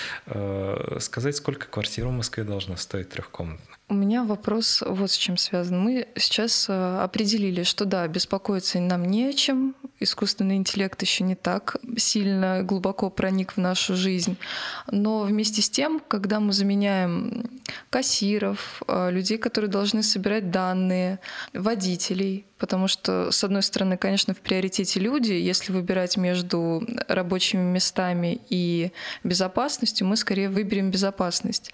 сказать, 1.00 1.36
сколько 1.36 1.68
квартира 1.68 2.08
в 2.08 2.12
Москве 2.12 2.44
должна 2.44 2.78
стоить 2.78 3.10
трехкомнатная. 3.10 3.73
У 3.90 3.96
меня 3.96 4.24
вопрос 4.24 4.82
вот 4.86 5.12
с 5.12 5.18
чем 5.18 5.38
связан. 5.38 5.80
Мы 5.80 6.08
сейчас 6.16 6.70
определили, 6.70 7.64
что 7.64 7.86
да, 7.86 8.08
беспокоиться 8.08 8.80
нам 8.80 9.06
не 9.06 9.26
о 9.26 9.34
чем, 9.34 9.76
искусственный 10.00 10.56
интеллект 10.56 11.02
еще 11.02 11.24
не 11.24 11.36
так 11.36 11.78
сильно 11.98 12.64
глубоко 12.64 13.10
проник 13.10 13.54
в 13.54 13.58
нашу 13.58 13.96
жизнь. 13.96 14.38
Но 14.92 15.22
вместе 15.22 15.62
с 15.62 15.70
тем, 15.70 16.02
когда 16.08 16.40
мы 16.40 16.54
заменяем 16.54 17.50
кассиров, 17.90 18.82
э, 18.88 19.12
людей, 19.12 19.38
которые 19.38 19.70
должны 19.70 20.04
собирать 20.04 20.52
данные, 20.52 21.20
водителей, 21.54 22.46
потому 22.64 22.88
что, 22.88 23.30
с 23.30 23.44
одной 23.44 23.62
стороны, 23.62 23.98
конечно, 23.98 24.34
в 24.34 24.40
приоритете 24.40 25.02
люди, 25.02 25.34
если 25.34 25.74
выбирать 25.74 26.16
между 26.16 26.82
рабочими 27.10 27.60
местами 27.60 28.40
и 28.50 28.94
безопасностью, 29.26 30.08
мы 30.08 30.16
скорее 30.16 30.48
выберем 30.48 30.90
безопасность. 30.90 31.74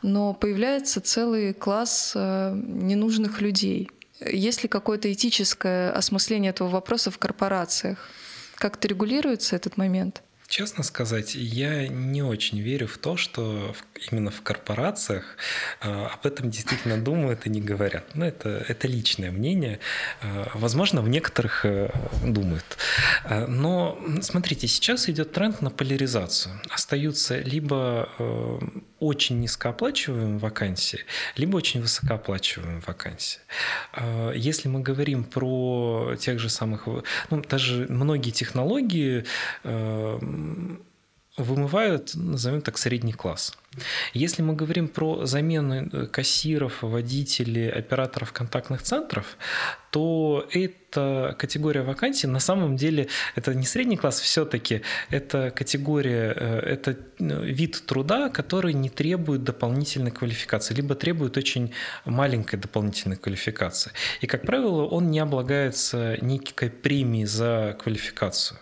Но 0.00 0.32
появляется 0.32 1.02
целый 1.02 1.52
класс 1.52 2.14
э, 2.14 2.54
ненужных 2.56 3.42
людей— 3.42 3.90
есть 4.20 4.62
ли 4.62 4.68
какое-то 4.70 5.12
этическое 5.12 5.92
осмысление 5.92 6.50
этого 6.50 6.68
вопроса 6.68 7.10
в 7.10 7.18
корпорациях? 7.18 8.08
Как-то 8.54 8.88
регулируется 8.88 9.56
этот 9.56 9.76
момент? 9.76 10.22
Честно 10.50 10.82
сказать, 10.82 11.36
я 11.36 11.86
не 11.86 12.24
очень 12.24 12.58
верю 12.58 12.88
в 12.88 12.98
то, 12.98 13.16
что 13.16 13.72
именно 14.10 14.32
в 14.32 14.42
корпорациях 14.42 15.36
э, 15.80 15.88
об 15.88 16.26
этом 16.26 16.50
действительно 16.50 16.98
думают 16.98 17.46
и 17.46 17.50
не 17.50 17.60
говорят. 17.60 18.04
Но 18.14 18.24
ну, 18.24 18.26
это, 18.26 18.64
это 18.66 18.88
личное 18.88 19.30
мнение. 19.30 19.78
Э, 20.22 20.46
возможно, 20.54 21.02
в 21.02 21.08
некоторых 21.08 21.64
э, 21.64 21.92
думают. 22.24 22.64
Но 23.46 23.96
смотрите, 24.22 24.66
сейчас 24.66 25.08
идет 25.08 25.32
тренд 25.32 25.62
на 25.62 25.70
поляризацию. 25.70 26.60
Остаются 26.68 27.38
либо 27.38 28.08
очень 28.98 29.40
низкооплачиваемые 29.40 30.38
вакансии, 30.38 31.04
либо 31.36 31.56
очень 31.56 31.80
высокооплачиваемые 31.80 32.82
вакансии. 32.86 33.38
Если 34.34 34.68
мы 34.68 34.80
говорим 34.80 35.24
про 35.24 36.16
тех 36.18 36.38
же 36.38 36.50
самых, 36.50 36.86
ну, 37.30 37.42
даже 37.42 37.86
многие 37.88 38.30
технологии 38.30 39.24
вымывают, 41.36 42.12
назовем 42.14 42.60
так, 42.60 42.78
средний 42.78 43.12
класс. 43.12 43.56
Если 44.14 44.42
мы 44.42 44.54
говорим 44.54 44.88
про 44.88 45.26
замену 45.26 45.88
э, 45.92 46.06
кассиров, 46.06 46.82
водителей, 46.82 47.70
операторов 47.70 48.32
контактных 48.32 48.82
центров, 48.82 49.36
то 49.90 50.46
эта 50.50 51.36
категория 51.38 51.82
вакансий 51.82 52.26
на 52.26 52.40
самом 52.40 52.76
деле 52.76 53.08
это 53.36 53.54
не 53.54 53.64
средний 53.66 53.96
класс, 53.96 54.20
все-таки 54.20 54.82
это 55.08 55.52
категория, 55.52 56.34
э, 56.36 56.58
это 56.58 56.90
э, 56.90 57.44
вид 57.44 57.84
труда, 57.86 58.28
который 58.28 58.74
не 58.74 58.90
требует 58.90 59.44
дополнительной 59.44 60.10
квалификации, 60.10 60.74
либо 60.74 60.96
требует 60.96 61.36
очень 61.36 61.72
маленькой 62.04 62.56
дополнительной 62.56 63.16
квалификации. 63.16 63.92
И, 64.20 64.26
как 64.26 64.42
правило, 64.42 64.84
он 64.84 65.10
не 65.10 65.20
облагается 65.20 66.18
никакой 66.20 66.70
премией 66.70 67.26
за 67.26 67.76
квалификацию. 67.80 68.58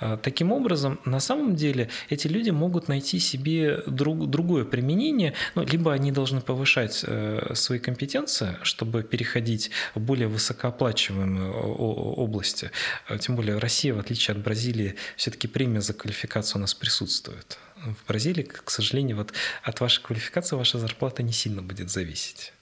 А, 0.00 0.16
таким 0.16 0.52
образом, 0.52 1.00
на 1.04 1.20
самом 1.20 1.56
деле 1.56 1.88
эти 2.08 2.28
люди 2.28 2.50
могут 2.50 2.88
найти 2.88 3.18
себе 3.18 3.82
друг, 3.86 4.28
другое 4.28 4.64
применение, 4.64 5.34
ну, 5.54 5.64
либо 5.64 5.92
они 5.92 6.12
должны 6.12 6.40
повышать 6.40 7.04
э, 7.06 7.52
свои 7.54 7.78
компетенции, 7.78 8.56
чтобы 8.62 9.02
переходить 9.02 9.70
в 9.94 10.00
более 10.00 10.28
высокооплачиваемые 10.28 11.50
области. 11.50 12.70
А, 13.08 13.18
тем 13.18 13.36
более 13.36 13.58
Россия, 13.58 13.94
в 13.94 13.98
отличие 13.98 14.32
от 14.32 14.42
Бразилии, 14.42 14.96
все-таки 15.16 15.48
премия 15.48 15.80
за 15.80 15.94
квалификацию 15.94 16.58
у 16.58 16.60
нас 16.60 16.74
присутствует. 16.74 17.58
В 17.76 18.08
Бразилии, 18.08 18.42
к 18.42 18.70
сожалению, 18.70 19.16
вот 19.16 19.32
от 19.62 19.80
вашей 19.80 20.02
квалификации 20.02 20.56
ваша 20.56 20.78
зарплата 20.78 21.22
не 21.22 21.32
сильно 21.32 21.62
будет 21.62 21.90
зависеть. 21.90 22.52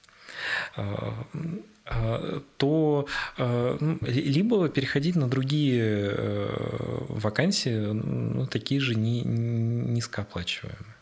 А, 1.87 2.41
то 2.57 3.07
а, 3.37 3.77
ну, 3.79 3.99
либо 4.01 4.69
переходить 4.69 5.17
на 5.17 5.29
другие 5.29 5.83
э, 5.83 7.05
вакансии, 7.09 7.93
ну, 7.93 8.47
такие 8.47 8.81
же 8.81 8.95
низкооплачиваемые. 8.95 10.95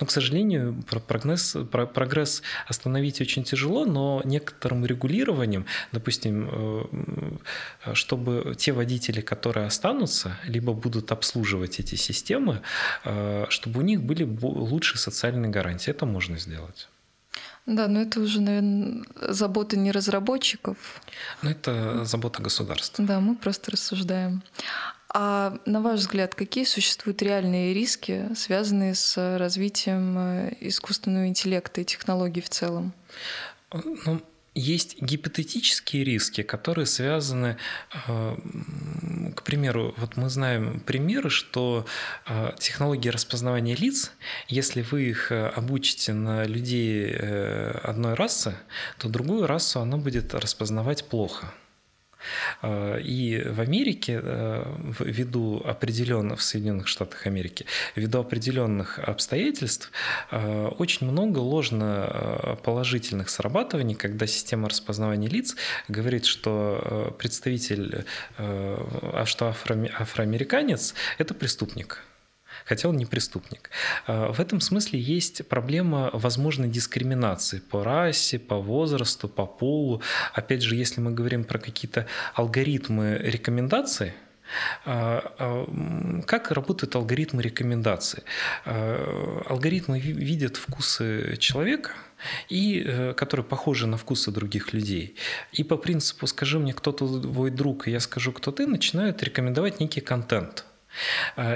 Но, 0.00 0.06
к 0.06 0.10
сожалению, 0.10 0.82
прогресс, 1.06 1.56
прогресс 1.70 2.42
остановить 2.66 3.20
очень 3.20 3.44
тяжело, 3.44 3.84
но 3.84 4.22
некоторым 4.24 4.86
регулированием, 4.86 5.66
допустим, 5.92 6.48
э, 6.52 7.94
чтобы 7.94 8.54
те 8.56 8.72
водители, 8.72 9.20
которые 9.20 9.66
останутся, 9.66 10.38
либо 10.46 10.72
будут 10.72 11.12
обслуживать 11.12 11.80
эти 11.80 11.96
системы, 11.96 12.60
э, 13.04 13.46
чтобы 13.48 13.80
у 13.80 13.82
них 13.82 14.02
были 14.02 14.24
лучшие 14.42 14.98
социальные 14.98 15.50
гарантии, 15.50 15.90
это 15.90 16.06
можно 16.06 16.38
сделать. 16.38 16.88
Да, 17.66 17.88
но 17.88 18.02
это 18.02 18.20
уже, 18.20 18.40
наверное, 18.42 19.04
забота 19.16 19.76
не 19.76 19.90
разработчиков. 19.90 20.76
Ну, 21.42 21.50
это 21.50 22.04
забота 22.04 22.42
государства. 22.42 23.04
Да, 23.04 23.20
мы 23.20 23.36
просто 23.36 23.70
рассуждаем. 23.70 24.42
А 25.08 25.56
на 25.64 25.80
ваш 25.80 26.00
взгляд, 26.00 26.34
какие 26.34 26.64
существуют 26.64 27.22
реальные 27.22 27.72
риски, 27.72 28.28
связанные 28.34 28.94
с 28.94 29.38
развитием 29.38 30.18
э, 30.18 30.56
искусственного 30.60 31.28
интеллекта 31.28 31.80
и 31.80 31.84
технологий 31.84 32.40
в 32.40 32.50
целом? 32.50 32.92
Ну, 33.72 34.20
есть 34.54 35.00
гипотетические 35.02 36.04
риски, 36.04 36.42
которые 36.42 36.86
связаны, 36.86 37.56
э, 38.06 38.36
к 39.34 39.42
примеру, 39.42 39.94
вот 39.96 40.16
мы 40.16 40.30
знаем 40.30 40.80
примеры, 40.80 41.30
что 41.30 41.86
э, 42.26 42.52
технологии 42.58 43.08
распознавания 43.08 43.74
лиц, 43.74 44.12
если 44.48 44.82
вы 44.82 45.10
их 45.10 45.32
э, 45.32 45.48
обучите 45.48 46.12
на 46.12 46.44
людей 46.44 47.14
одной 47.14 48.14
расы, 48.14 48.54
то 48.98 49.08
другую 49.08 49.46
расу 49.46 49.80
она 49.80 49.96
будет 49.96 50.34
распознавать 50.34 51.04
плохо. 51.04 51.52
А, 52.62 52.96
и 52.96 53.42
в 53.42 53.60
Америке, 53.60 54.20
э, 54.22 54.64
ввиду 55.00 55.62
определенных, 55.64 56.40
в 56.40 56.42
Соединенных 56.42 56.88
Штатах 56.88 57.26
Америки, 57.26 57.66
ввиду 57.94 58.18
определенных 58.18 58.98
обстоятельств, 58.98 59.90
э, 60.30 60.68
очень 60.78 61.10
много 61.10 61.38
ложно 61.38 62.08
э, 62.08 62.56
положительных 62.62 63.28
срабатываний, 63.28 63.94
когда 63.94 64.26
система 64.26 64.68
распознавания 64.68 65.28
лиц 65.28 65.56
говорит, 65.88 66.24
что 66.24 67.14
представитель, 67.18 68.04
а 68.38 69.24
что 69.26 69.48
афроамериканец– 69.48 70.94
это 71.18 71.34
преступник 71.34 72.02
хотя 72.64 72.88
он 72.88 72.96
не 72.96 73.06
преступник. 73.06 73.70
А, 74.06 74.32
в 74.32 74.40
этом 74.40 74.60
смысле 74.60 74.98
есть 74.98 75.46
проблема 75.48 76.10
возможной 76.12 76.68
дискриминации 76.68 77.58
по 77.58 77.84
расе, 77.84 78.38
по 78.38 78.56
возрасту, 78.56 79.28
по 79.28 79.46
полу. 79.46 80.02
Опять 80.32 80.62
же, 80.62 80.76
если 80.76 81.00
мы 81.00 81.12
говорим 81.12 81.44
про 81.44 81.58
какие-то 81.58 82.06
алгоритмы 82.34 83.18
рекомендаций, 83.22 84.12
а, 84.84 85.34
а, 85.38 86.22
как 86.26 86.50
работают 86.50 86.94
алгоритмы 86.94 87.42
рекомендаций? 87.42 88.22
Алгоритмы 88.64 89.98
видят 89.98 90.56
вкусы 90.56 91.36
человека, 91.38 91.92
и 92.48 92.82
э, 92.86 93.12
которые 93.12 93.44
похожи 93.44 93.86
на 93.86 93.98
вкусы 93.98 94.30
других 94.30 94.72
людей. 94.72 95.14
И 95.52 95.62
по 95.62 95.76
принципу 95.76 96.26
«скажи 96.26 96.58
мне, 96.58 96.72
кто 96.72 96.92
твой 96.92 97.50
друг, 97.50 97.86
и 97.86 97.90
я 97.90 98.00
скажу, 98.00 98.32
кто 98.32 98.50
ты», 98.50 98.66
начинают 98.66 99.22
рекомендовать 99.22 99.78
некий 99.78 100.00
контент– 100.00 100.64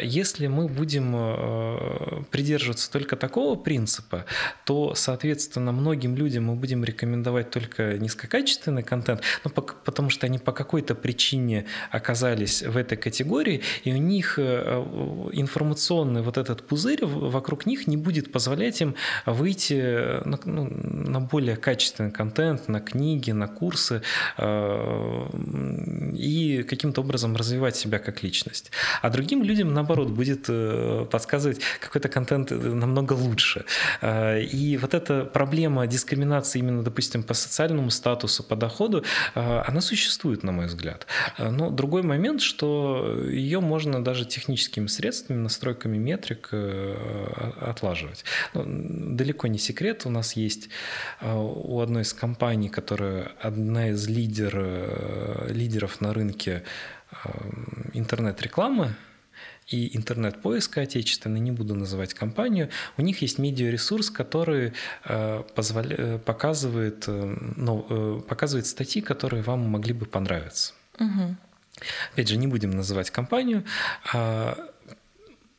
если 0.03 0.47
мы 0.47 0.69
будем 0.69 1.15
э, 1.15 2.23
придерживаться 2.31 2.91
только 2.91 3.17
такого 3.17 3.57
принципа, 3.57 4.25
то, 4.65 4.95
соответственно, 4.95 5.73
многим 5.73 6.17
людям 6.17 6.45
мы 6.45 6.55
будем 6.55 6.85
рекомендовать 6.85 7.51
только 7.51 7.99
низкокачественный 7.99 8.83
контент, 8.83 9.23
ну, 9.45 9.51
потому 9.51 10.11
что 10.11 10.27
они 10.27 10.39
по 10.39 10.53
какой-то 10.53 10.95
причине 10.95 11.67
оказались 11.91 12.63
в 12.63 12.77
этой 12.77 12.97
категории, 12.97 13.63
и 13.85 13.93
у 13.93 13.99
них 13.99 14.39
э, 14.39 14.85
информационный 15.33 16.23
вот 16.23 16.39
этот 16.39 16.67
пузырь 16.67 17.05
вокруг 17.05 17.67
них 17.67 17.87
не 17.87 17.97
будет 17.97 18.33
позволять 18.33 18.81
им 18.81 18.95
выйти 19.27 20.25
на, 20.27 20.39
ну, 20.45 20.69
на 20.71 21.21
более 21.21 21.57
качественный 21.57 22.11
контент, 22.11 22.69
на 22.69 22.81
книги, 22.81 23.31
на 23.31 23.49
курсы 23.49 24.03
э, 24.37 25.27
и 26.15 26.65
каким-то 26.69 27.01
образом 27.03 27.37
развивать 27.37 27.77
себя 27.77 27.99
как 27.99 28.23
личность. 28.23 28.71
А 29.03 29.11
другие 29.11 29.28
другим 29.29 29.45
людям, 29.45 29.75
наоборот, 29.75 30.09
будет 30.09 30.47
э, 30.49 31.07
подсказывать 31.11 31.61
какой-то 31.81 32.09
контент 32.09 32.51
намного 32.51 33.13
лучше. 33.13 33.65
Э, 34.01 34.41
и 34.41 34.79
вот 34.79 34.95
эта 34.95 35.25
проблема 35.25 35.87
дискриминации 35.87 36.61
именно, 36.61 36.83
допустим, 36.83 37.23
по 37.23 37.35
социальному 37.35 37.91
статусу, 37.91 38.43
по 38.43 38.57
доходу, 38.57 39.05
э, 39.35 39.63
она 39.69 39.81
существует, 39.81 40.45
на 40.45 40.53
мой 40.53 40.67
взгляд. 40.67 41.07
Но 41.39 41.71
другой 41.71 42.03
момент, 42.03 42.41
что 42.41 43.19
ее 43.31 43.61
можно 43.61 44.03
даже 44.03 44.25
техническими 44.25 44.87
средствами, 44.87 45.43
настройками 45.43 45.99
метрик 45.99 46.51
отлаживать. 47.61 48.25
Ну, 48.55 48.65
далеко 49.15 49.49
не 49.49 49.59
секрет, 49.59 50.07
у 50.07 50.11
нас 50.11 50.37
есть 50.37 50.71
у 51.23 51.81
одной 51.81 52.03
из 52.03 52.15
компаний, 52.15 52.71
которая 52.71 53.33
одна 53.43 53.91
из 53.91 54.09
лидер, 54.09 55.49
лидеров 55.51 56.01
на 56.01 56.15
рынке 56.15 56.63
интернет-рекламы, 57.95 58.95
и 59.69 59.97
интернет-поиска 59.97 60.81
отечественный, 60.83 61.41
не 61.41 61.53
буду 61.53 61.75
называть 61.75 62.15
компанию, 62.15 62.71
у 62.97 63.03
них 63.03 63.23
есть 63.23 63.39
медиаресурс, 63.39 64.11
который 64.11 64.73
э, 65.05 65.43
позволя... 65.55 65.97
Э, 65.99 66.19
показывает, 66.19 67.05
ну, 67.07 68.21
показывает 68.29 68.67
статьи, 68.67 69.03
которые 69.03 69.43
вам 69.43 69.61
могли 69.61 69.93
бы 69.93 70.07
понравиться. 70.07 70.73
Угу. 70.99 71.37
Опять 72.13 72.29
же, 72.29 72.37
не 72.37 72.47
будем 72.47 72.71
называть 72.71 73.11
компанию. 73.11 73.65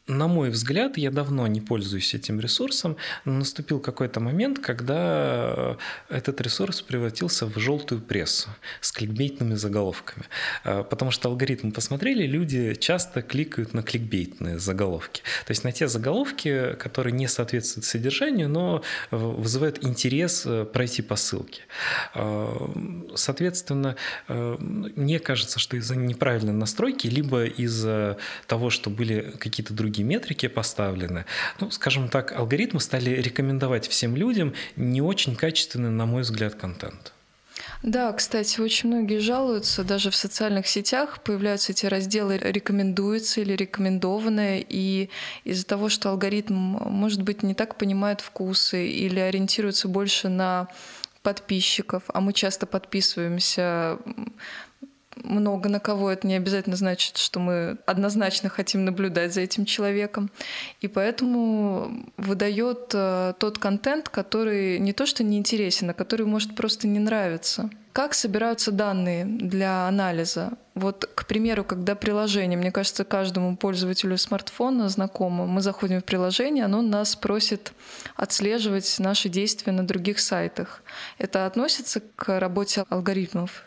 На 0.09 0.27
мой 0.27 0.49
взгляд, 0.49 0.97
я 0.97 1.11
давно 1.11 1.45
не 1.45 1.61
пользуюсь 1.61 2.15
этим 2.15 2.39
ресурсом, 2.39 2.97
но 3.25 3.33
наступил 3.33 3.79
какой-то 3.79 4.19
момент, 4.19 4.57
когда 4.57 5.77
этот 6.09 6.41
ресурс 6.41 6.81
превратился 6.81 7.45
в 7.45 7.59
желтую 7.59 8.01
прессу 8.01 8.49
с 8.81 8.91
кликбейтными 8.91 9.53
заголовками. 9.53 10.25
А, 10.63 10.81
потому 10.81 11.11
что 11.11 11.29
алгоритмы 11.29 11.71
посмотрели, 11.71 12.25
люди 12.25 12.73
часто 12.73 13.21
кликают 13.21 13.75
на 13.75 13.83
кликбейтные 13.83 14.57
заголовки. 14.57 15.21
То 15.45 15.51
есть 15.51 15.63
на 15.63 15.71
те 15.71 15.87
заголовки, 15.87 16.73
которые 16.79 17.13
не 17.13 17.27
соответствуют 17.27 17.85
содержанию, 17.85 18.49
но 18.49 18.81
вызывают 19.11 19.83
интерес 19.83 20.43
э, 20.47 20.65
пройти 20.65 21.03
по 21.03 21.17
ссылке. 21.17 21.61
Соответственно, 23.15 23.95
э, 24.27 24.57
мне 24.59 25.19
кажется, 25.19 25.59
что 25.59 25.77
из-за 25.77 25.95
неправильной 25.95 26.53
настройки, 26.53 27.05
либо 27.05 27.45
из-за 27.45 28.17
того, 28.47 28.71
что 28.71 28.89
были 28.89 29.35
какие-то 29.37 29.75
другие 29.75 29.98
другие 29.99 30.03
метрики 30.03 30.47
поставлены. 30.47 31.25
Ну, 31.59 31.71
скажем 31.71 32.09
так, 32.09 32.31
алгоритмы 32.31 32.79
стали 32.79 33.21
рекомендовать 33.21 33.87
всем 33.87 34.15
людям 34.15 34.53
не 34.75 35.01
очень 35.01 35.35
качественный, 35.35 35.89
на 35.89 36.05
мой 36.05 36.21
взгляд, 36.21 36.55
контент. 36.55 37.13
Да, 37.83 38.11
кстати, 38.13 38.61
очень 38.61 38.89
многие 38.89 39.19
жалуются, 39.19 39.83
даже 39.83 40.09
в 40.09 40.15
социальных 40.15 40.67
сетях 40.67 41.19
появляются 41.23 41.71
эти 41.71 41.87
разделы 41.87 42.37
«рекомендуется» 42.37 43.41
или 43.41 43.53
«рекомендованное», 43.55 44.63
и 44.69 45.09
из-за 45.45 45.65
того, 45.65 45.89
что 45.89 46.09
алгоритм, 46.09 46.53
может 46.53 47.21
быть, 47.21 47.43
не 47.43 47.53
так 47.53 47.75
понимает 47.75 48.21
вкусы 48.21 48.87
или 48.87 49.19
ориентируется 49.19 49.87
больше 49.87 50.29
на 50.29 50.67
подписчиков, 51.21 52.03
а 52.07 52.21
мы 52.21 52.33
часто 52.33 52.65
подписываемся 52.65 53.97
много 55.23 55.69
на 55.69 55.79
кого, 55.79 56.11
это 56.11 56.27
не 56.27 56.35
обязательно 56.35 56.75
значит, 56.75 57.17
что 57.17 57.39
мы 57.39 57.77
однозначно 57.85 58.49
хотим 58.49 58.85
наблюдать 58.85 59.33
за 59.33 59.41
этим 59.41 59.65
человеком. 59.65 60.29
И 60.81 60.87
поэтому 60.87 62.05
выдает 62.17 62.91
э, 62.93 63.33
тот 63.39 63.57
контент, 63.57 64.09
который 64.09 64.79
не 64.79 64.93
то 64.93 65.05
что 65.05 65.23
не 65.23 65.37
интересен, 65.37 65.89
а 65.89 65.93
который 65.93 66.25
может 66.25 66.55
просто 66.55 66.87
не 66.87 66.99
нравиться. 66.99 67.69
Как 67.91 68.13
собираются 68.13 68.71
данные 68.71 69.25
для 69.25 69.87
анализа? 69.87 70.53
Вот, 70.75 71.09
к 71.13 71.25
примеру, 71.25 71.63
когда 71.63 71.95
приложение, 71.95 72.57
мне 72.57 72.71
кажется, 72.71 73.03
каждому 73.03 73.57
пользователю 73.57 74.17
смартфона 74.17 74.87
знакомо, 74.87 75.45
мы 75.45 75.61
заходим 75.61 75.99
в 75.99 76.05
приложение, 76.05 76.65
оно 76.65 76.81
нас 76.81 77.15
просит 77.15 77.73
отслеживать 78.15 78.95
наши 78.99 79.27
действия 79.27 79.73
на 79.73 79.85
других 79.85 80.19
сайтах. 80.19 80.83
Это 81.17 81.45
относится 81.45 82.01
к 82.15 82.39
работе 82.39 82.85
алгоритмов? 82.89 83.65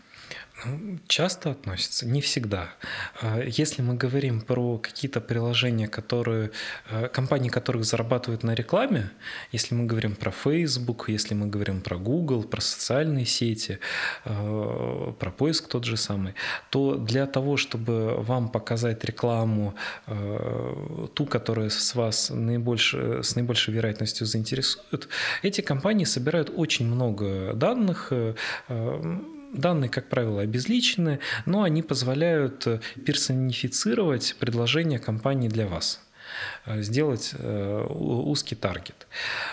Часто 1.09 1.51
относится, 1.51 2.07
не 2.07 2.21
всегда. 2.21 2.73
А, 3.21 3.41
если 3.41 3.83
мы 3.83 3.95
говорим 3.95 4.41
про 4.41 4.79
какие-то 4.79 5.21
приложения, 5.21 5.89
которые, 5.89 6.51
а, 6.91 7.09
компании, 7.09 7.49
которых 7.49 7.85
зарабатывают 7.85 8.45
на 8.45 8.55
рекламе, 8.55 9.11
если 9.51 9.75
мы 9.75 9.87
говорим 9.87 10.15
про 10.15 10.31
Facebook, 10.31 11.09
если 11.09 11.35
мы 11.35 11.47
говорим 11.47 11.81
про 11.81 11.99
Google, 11.99 12.45
про 12.45 12.61
социальные 12.61 13.27
сети, 13.27 13.81
а, 14.25 15.13
про 15.19 15.31
поиск 15.31 15.69
тот 15.69 15.85
же 15.85 15.97
самый, 15.97 16.35
то 16.71 16.95
для 16.95 17.27
того, 17.27 17.57
чтобы 17.57 18.23
вам 18.23 18.49
показать 18.49 19.05
рекламу, 19.05 19.75
ту, 21.15 21.27
которая 21.27 21.71
с 21.71 21.95
вас 21.95 22.31
наибольше, 22.31 23.23
с 23.23 23.35
наибольшей 23.37 23.75
вероятностью 23.75 24.27
заинтересует, 24.27 25.09
эти 25.43 25.61
компании 25.61 26.05
собирают 26.05 26.53
очень 26.55 26.87
много 26.87 27.53
данных, 27.55 28.13
Данные, 29.53 29.91
как 29.91 30.09
правило, 30.09 30.41
обезличены, 30.41 31.19
но 31.45 31.63
они 31.63 31.83
позволяют 31.83 32.67
персонифицировать 33.05 34.37
предложение 34.39 34.99
компании 34.99 35.49
для 35.49 35.67
вас. 35.67 36.01
Э, 36.65 36.83
сделать 36.83 37.33
э, 37.37 37.87
узкий 37.89 38.55
таргет. 38.55 39.07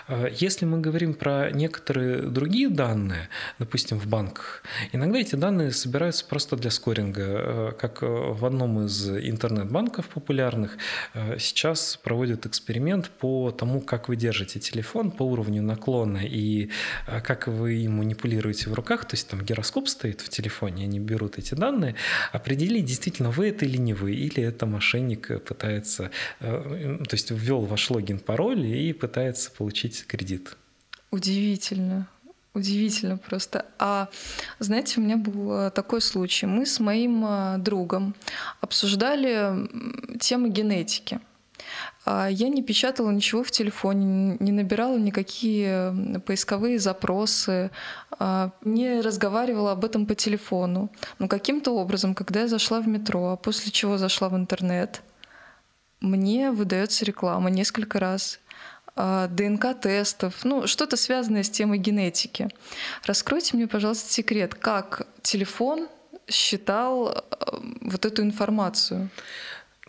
Э, 0.07 0.29
если 0.35 0.65
мы 0.65 0.79
говорим 0.79 1.13
про 1.15 1.49
некоторые 1.51 2.21
другие 2.21 2.69
данные, 2.69 3.29
допустим, 3.57 3.99
в 3.99 4.05
банках, 4.05 4.63
иногда 4.91 5.19
эти 5.19 5.35
данные 5.35 5.71
собираются 5.71 6.25
просто 6.25 6.55
для 6.55 6.69
скоринга. 6.69 7.75
Как 7.79 8.01
в 8.01 8.45
одном 8.45 8.85
из 8.85 9.09
интернет-банков 9.09 10.07
популярных 10.07 10.77
сейчас 11.37 11.97
проводят 11.97 12.45
эксперимент 12.45 13.09
по 13.09 13.51
тому, 13.51 13.81
как 13.81 14.07
вы 14.07 14.15
держите 14.15 14.59
телефон 14.59 15.11
по 15.11 15.23
уровню 15.23 15.61
наклона 15.61 16.19
и 16.23 16.69
как 17.23 17.47
вы 17.47 17.75
им 17.75 17.97
манипулируете 17.97 18.69
в 18.69 18.73
руках, 18.73 19.05
то 19.05 19.15
есть 19.15 19.27
там 19.27 19.41
гироскоп 19.41 19.87
стоит 19.87 20.21
в 20.21 20.29
телефоне, 20.29 20.85
они 20.85 20.99
берут 20.99 21.37
эти 21.37 21.55
данные, 21.55 21.95
определить, 22.31 22.85
действительно 22.85 23.31
вы 23.31 23.49
это 23.49 23.65
или 23.65 23.77
не 23.77 23.93
вы, 23.93 24.13
или 24.13 24.43
это 24.43 24.65
мошенник 24.65 25.43
пытается 25.43 26.11
то 26.69 27.15
есть 27.15 27.31
ввел 27.31 27.61
ваш 27.61 27.89
логин, 27.89 28.19
пароль 28.19 28.65
и 28.65 28.93
пытается 28.93 29.51
получить 29.51 30.05
кредит. 30.05 30.55
Удивительно. 31.11 32.07
Удивительно 32.53 33.17
просто. 33.17 33.65
А 33.77 34.09
знаете, 34.57 34.99
у 34.99 35.03
меня 35.03 35.17
был 35.17 35.53
э, 35.53 35.71
такой 35.71 36.01
случай. 36.01 36.47
Мы 36.47 36.65
с 36.65 36.79
моим 36.79 37.23
э, 37.25 37.57
другом 37.59 38.15
обсуждали 38.59 39.67
темы 40.19 40.49
генетики. 40.49 41.19
А 42.05 42.27
я 42.27 42.49
не 42.49 42.63
печатала 42.63 43.11
ничего 43.11 43.43
в 43.43 43.51
телефоне, 43.51 44.37
не 44.39 44.51
набирала 44.51 44.97
никакие 44.97 46.21
поисковые 46.25 46.79
запросы, 46.79 47.69
а, 48.11 48.51
не 48.63 49.01
разговаривала 49.01 49.73
об 49.73 49.85
этом 49.85 50.05
по 50.05 50.15
телефону. 50.15 50.89
Но 51.19 51.27
каким-то 51.27 51.71
образом, 51.75 52.15
когда 52.15 52.41
я 52.41 52.47
зашла 52.47 52.81
в 52.81 52.87
метро, 52.87 53.33
а 53.33 53.35
после 53.35 53.71
чего 53.71 53.97
зашла 53.97 54.29
в 54.29 54.35
интернет, 54.35 55.01
мне 56.01 56.51
выдается 56.51 57.05
реклама 57.05 57.49
несколько 57.49 57.99
раз. 57.99 58.39
А, 58.95 59.27
ДНК-тестов, 59.27 60.43
ну, 60.43 60.67
что-то 60.67 60.97
связанное 60.97 61.43
с 61.43 61.49
темой 61.49 61.77
генетики. 61.77 62.49
Раскройте 63.05 63.55
мне, 63.55 63.67
пожалуйста, 63.67 64.11
секрет, 64.11 64.55
как 64.55 65.07
телефон 65.21 65.87
считал 66.27 67.07
а, 67.07 67.23
вот 67.81 68.05
эту 68.05 68.23
информацию. 68.23 69.09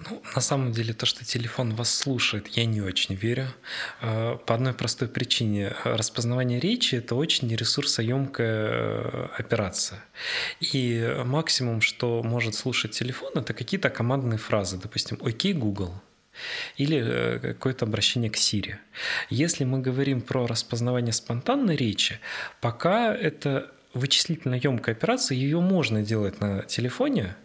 Ну, 0.08 0.22
на 0.34 0.40
самом 0.40 0.72
деле, 0.72 0.94
то, 0.94 1.04
что 1.04 1.24
телефон 1.24 1.74
вас 1.74 1.94
слушает, 1.94 2.48
я 2.48 2.64
не 2.64 2.80
очень 2.80 3.14
верю. 3.14 3.48
А, 4.00 4.36
по 4.36 4.54
одной 4.54 4.72
простой 4.72 5.08
причине. 5.08 5.74
Распознавание 5.84 6.58
речи– 6.58 6.94
это 6.96 7.14
очень 7.14 7.54
ресурсоемкая 7.54 8.70
э, 8.70 9.28
операция. 9.36 10.02
И 10.60 11.16
максимум, 11.24 11.80
что 11.80 12.22
может 12.22 12.54
слушать 12.54 12.92
телефон, 12.92 13.32
это 13.34 13.52
какие-то 13.52 13.90
командные 13.90 14.38
фразы. 14.38 14.78
Допустим, 14.78 15.18
«Окей, 15.22 15.52
Google», 15.52 15.94
или 16.76 17.02
э, 17.04 17.38
какое-то 17.38 17.84
обращение 17.84 18.30
к 18.30 18.36
Сири. 18.36 18.78
Если 19.28 19.64
мы 19.64 19.80
говорим 19.80 20.20
про 20.22 20.46
распознавание 20.46 21.12
спонтанной 21.12 21.76
речи, 21.76 22.20
пока 22.60 23.14
это 23.14 23.70
вычислительно 23.92 24.54
емкая 24.54 24.94
операция, 24.94 25.36
ее 25.36 25.60
можно 25.60 26.02
делать 26.02 26.40
на 26.40 26.62
телефоне, 26.62 27.36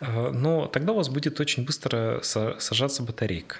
э, 0.00 0.30
но 0.30 0.66
тогда 0.66 0.92
у 0.92 0.96
вас 0.96 1.08
будет 1.08 1.40
очень 1.40 1.64
быстро 1.64 2.20
сажаться 2.22 3.02
батарейка. 3.02 3.56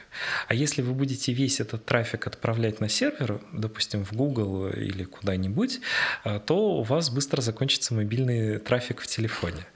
А 0.48 0.54
если 0.54 0.80
вы 0.80 0.94
будете 0.94 1.32
весь 1.32 1.60
этот 1.60 1.84
трафик 1.84 2.26
отправлять 2.26 2.80
на 2.80 2.88
сервер, 2.88 3.40
допустим, 3.52 4.04
в 4.04 4.12
Google 4.12 4.68
или 4.68 5.04
куда-нибудь, 5.04 5.80
э, 6.24 6.40
то 6.44 6.78
у 6.78 6.82
вас 6.82 7.10
быстро 7.10 7.42
закончится 7.42 7.94
мобильный 7.94 8.58
трафик 8.58 9.00
в 9.00 9.06
телефоне. 9.06 9.66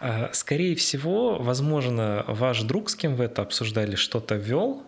Э, 0.00 0.28
скорее 0.32 0.74
всего, 0.74 1.38
возможно, 1.38 2.24
ваш 2.26 2.62
друг, 2.62 2.90
с 2.90 2.96
кем 2.96 3.14
вы 3.14 3.24
это 3.24 3.42
обсуждали, 3.42 3.94
что-то 3.94 4.34
ввел, 4.34 4.84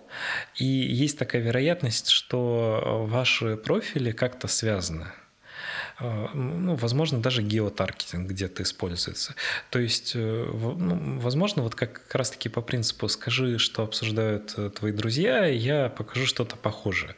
и 0.57 0.65
есть 0.65 1.17
такая 1.19 1.43
вероятность, 1.43 2.09
что 2.09 3.07
ваши 3.09 3.57
профили 3.57 4.11
как-то 4.11 4.49
связаны. 4.49 5.07
А, 6.01 6.31
ну, 6.35 6.75
возможно, 6.77 7.21
даже 7.21 7.43
геотаргетинг 7.43 8.29
где-то 8.29 8.63
используется. 8.63 9.35
То 9.71 9.79
есть, 9.79 10.13
э, 10.15 10.47
ну, 10.53 11.21
возможно, 11.21 11.63
вот 11.63 11.75
как 11.75 12.03
раз-таки 12.13 12.49
по 12.49 12.63
принципу 12.63 13.09
«скажи, 13.09 13.59
что 13.59 13.83
обсуждают 13.83 14.55
э, 14.57 14.71
твои 14.71 14.93
друзья, 14.93 15.45
я 15.45 15.91
покажу 15.91 16.27
что-то 16.27 16.57
похожее». 16.57 17.15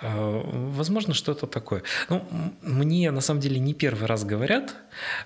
А, 0.00 0.42
возможно, 0.44 1.12
что-то 1.12 1.46
такое. 1.46 1.82
Ну, 2.08 2.26
мне 2.62 3.10
на 3.10 3.20
самом 3.20 3.40
деле 3.40 3.58
не 3.60 3.74
первый 3.74 4.06
раз 4.06 4.24
говорят, 4.24 4.74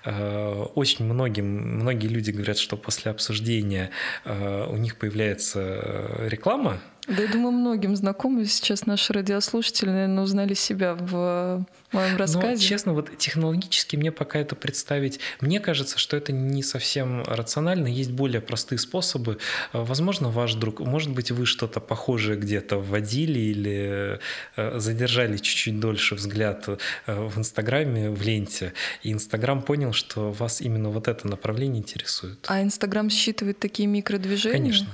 а, 0.03 0.63
очень 0.75 1.05
многим, 1.05 1.79
многие 1.79 2.07
люди 2.07 2.31
говорят, 2.31 2.57
что 2.57 2.75
после 2.75 3.11
обсуждения 3.11 3.91
у 4.25 4.75
них 4.75 4.97
появляется 4.97 6.27
реклама, 6.27 6.79
да, 7.07 7.21
я 7.21 7.29
думаю, 7.29 7.53
многим 7.53 7.95
знакомы 7.95 8.43
сейчас 8.45 8.85
наши 8.85 9.13
радиослушатели, 9.13 9.89
наверное, 9.89 10.23
узнали 10.23 10.53
себя 10.53 10.93
в 10.93 11.65
моем 11.91 12.17
рассказе. 12.17 12.47
Но, 12.47 12.57
честно, 12.57 12.93
вот 12.93 13.17
технологически 13.17 13.95
мне 13.95 14.11
пока 14.11 14.39
это 14.39 14.55
представить, 14.55 15.19
мне 15.41 15.59
кажется, 15.59 15.97
что 15.97 16.17
это 16.17 16.31
не 16.31 16.63
совсем 16.63 17.23
рационально. 17.23 17.87
Есть 17.87 18.11
более 18.11 18.41
простые 18.41 18.79
способы. 18.79 19.37
Возможно, 19.73 20.29
ваш 20.29 20.53
друг, 20.55 20.79
может 20.79 21.11
быть, 21.11 21.31
вы 21.31 21.45
что-то 21.45 21.79
похожее 21.79 22.37
где-то 22.37 22.77
вводили 22.77 23.39
или 23.39 24.19
э, 24.55 24.79
задержали 24.79 25.37
чуть-чуть 25.37 25.79
дольше 25.79 26.15
взгляд 26.15 26.67
э, 26.67 26.77
в 27.07 27.37
Инстаграме, 27.37 28.09
в 28.09 28.21
ленте, 28.21 28.73
и 29.03 29.11
Инстаграм 29.11 29.61
понял, 29.61 29.93
что 29.93 30.31
вас 30.31 30.61
именно 30.61 30.89
вот 30.89 31.07
это 31.07 31.27
направление 31.27 31.79
интересует. 31.79 32.45
А 32.47 32.61
Инстаграм 32.61 33.09
считывает 33.09 33.59
такие 33.59 33.87
микродвижения? 33.87 34.57
Конечно. 34.57 34.87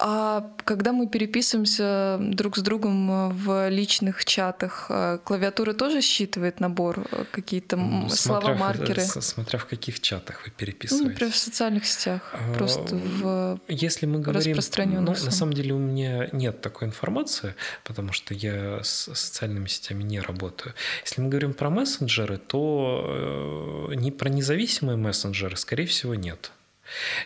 А 0.00 0.52
когда 0.64 0.92
мы 0.92 1.08
переписываемся 1.08 2.18
друг 2.20 2.56
с 2.56 2.62
другом 2.62 3.10
э, 3.10 3.28
в 3.30 3.68
личных 3.68 4.24
чатах, 4.24 4.86
э, 4.90 5.18
клавиатура 5.24 5.72
тоже 5.72 6.02
считывает 6.02 6.60
набор 6.60 7.04
э, 7.10 7.24
какие-то 7.32 7.76
ну, 7.76 8.08
слова, 8.08 8.54
маркеры? 8.54 9.02
Смотря 9.02 9.58
в 9.58 9.66
каких 9.66 9.98
чатах 10.00 10.44
вы 10.44 10.52
переписываетесь. 10.52 11.04
Ну, 11.04 11.10
например, 11.10 11.32
в 11.32 11.36
социальных 11.36 11.84
сетях, 11.84 12.32
а, 12.32 12.54
просто 12.54 12.94
в 12.94 13.60
Если 13.66 14.06
мы 14.06 14.20
говорим, 14.20 14.56
ну, 15.00 15.00
на 15.00 15.14
самом 15.16 15.52
деле 15.52 15.74
у 15.74 15.78
меня 15.78 16.28
нет 16.30 16.60
такой 16.60 16.86
информации, 16.86 17.56
потому 17.82 18.12
что 18.12 18.34
я 18.34 18.84
с 18.84 19.12
социальными 19.14 19.66
сетями 19.66 20.04
не 20.04 20.20
работаю. 20.20 20.74
Если 21.04 21.20
мы 21.20 21.28
говорим 21.28 21.54
про 21.54 21.70
мессенджеры, 21.70 22.38
то 22.38 23.90
не 23.96 24.12
про 24.12 24.28
независимые 24.28 24.96
мессенджеры, 24.96 25.56
скорее 25.56 25.86
всего, 25.86 26.14
нет. 26.14 26.52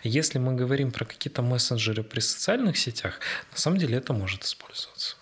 Если 0.03 0.39
мы 0.39 0.55
говорим 0.55 0.91
про 0.91 1.05
какие-то 1.05 1.43
мессенджеры 1.43 2.03
при 2.03 2.21
социальных 2.21 2.79
сетях, 2.79 3.21
на 3.53 3.59
самом 3.59 3.79
деле 3.79 3.99
это 3.99 4.13
может 4.13 4.45
использоваться. 4.45 5.17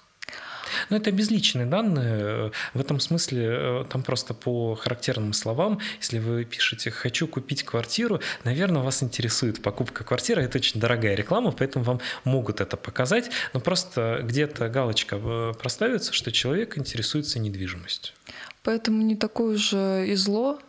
Но 0.88 0.96
это 0.96 1.10
безличные 1.10 1.66
данные. 1.66 2.52
В 2.74 2.80
этом 2.80 3.00
смысле 3.00 3.48
э, 3.50 3.84
там 3.90 4.02
просто 4.02 4.34
по 4.34 4.74
характерным 4.74 5.32
словам, 5.32 5.80
если 6.00 6.18
вы 6.18 6.44
пишете 6.44 6.90
«хочу 6.90 7.26
купить 7.26 7.64
квартиру», 7.64 8.20
наверное, 8.44 8.82
вас 8.82 9.02
интересует 9.02 9.62
покупка 9.62 10.04
квартиры. 10.04 10.42
Это 10.42 10.58
очень 10.58 10.80
дорогая 10.80 11.14
реклама, 11.14 11.52
поэтому 11.52 11.84
вам 11.84 12.00
могут 12.24 12.60
это 12.60 12.76
показать. 12.76 13.30
Но 13.52 13.60
просто 13.60 14.20
где-то 14.22 14.68
галочка 14.68 15.16
э, 15.16 15.54
проставится, 15.58 16.12
что 16.12 16.32
человек 16.32 16.78
интересуется 16.78 17.38
недвижимостью. 17.38 18.14
Поэтому 18.62 19.02
не 19.02 19.16
такое 19.16 19.56
же 19.56 20.04
и 20.06 20.14
зло 20.14 20.60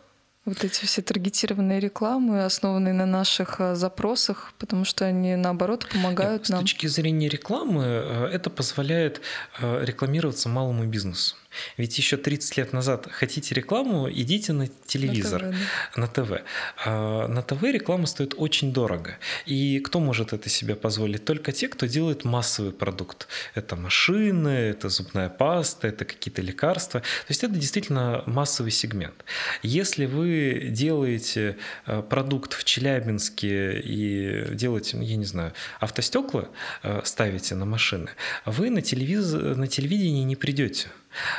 вот 0.44 0.64
эти 0.64 0.84
все 0.84 1.02
таргетированные 1.02 1.78
рекламы, 1.78 2.44
основанные 2.44 2.94
на 2.94 3.06
наших 3.06 3.60
э, 3.60 3.74
запросах, 3.74 4.52
потому 4.58 4.84
что 4.84 5.04
они, 5.04 5.36
наоборот, 5.36 5.88
помогают 5.90 6.42
Нет, 6.42 6.48
нам. 6.50 6.60
С 6.60 6.62
точки 6.62 6.86
зрения 6.88 7.28
рекламы, 7.28 7.84
э, 7.84 8.26
это 8.32 8.50
позволяет 8.50 9.20
э, 9.60 9.84
рекламироваться 9.84 10.48
малому 10.48 10.84
бизнесу. 10.84 11.36
Ведь 11.76 11.96
еще 11.98 12.16
30 12.16 12.56
лет 12.56 12.72
назад 12.72 13.08
хотите 13.10 13.54
рекламу, 13.54 14.10
идите 14.10 14.52
на 14.52 14.68
телевизор, 14.86 15.42
на 15.42 15.52
ТВ. 15.52 15.96
На 15.96 16.06
ТВ, 16.06 16.42
а 16.84 17.28
на 17.28 17.42
ТВ 17.42 17.62
реклама 17.62 18.06
стоит 18.06 18.34
очень 18.36 18.72
дорого. 18.72 19.18
И 19.46 19.80
кто 19.80 20.00
может 20.00 20.32
это 20.32 20.48
себе 20.48 20.74
позволить? 20.74 21.24
Только 21.24 21.52
те, 21.52 21.68
кто 21.68 21.86
делает 21.86 22.24
массовый 22.24 22.72
продукт. 22.72 23.28
Это 23.54 23.76
машины, 23.76 24.48
это 24.48 24.88
зубная 24.88 25.28
паста, 25.28 25.88
это 25.88 26.04
какие-то 26.04 26.42
лекарства. 26.42 27.00
То 27.00 27.26
есть 27.28 27.44
это 27.44 27.54
действительно 27.54 28.22
массовый 28.26 28.72
сегмент. 28.72 29.24
Если 29.62 30.06
вы 30.06 30.68
делаете 30.70 31.56
э, 31.86 32.02
продукт 32.02 32.54
в 32.54 32.64
Челябинске 32.64 33.80
и 33.80 34.54
делаете, 34.54 34.98
я 35.00 35.16
не 35.16 35.24
знаю, 35.24 35.52
автостекла 35.80 36.48
э, 36.82 37.00
ставите 37.04 37.54
на 37.54 37.64
машины, 37.64 38.10
вы 38.44 38.70
на, 38.70 38.82
телевиз... 38.82 39.32
на 39.32 39.66
телевидении 39.66 40.24
не 40.24 40.36
придете. 40.36 40.88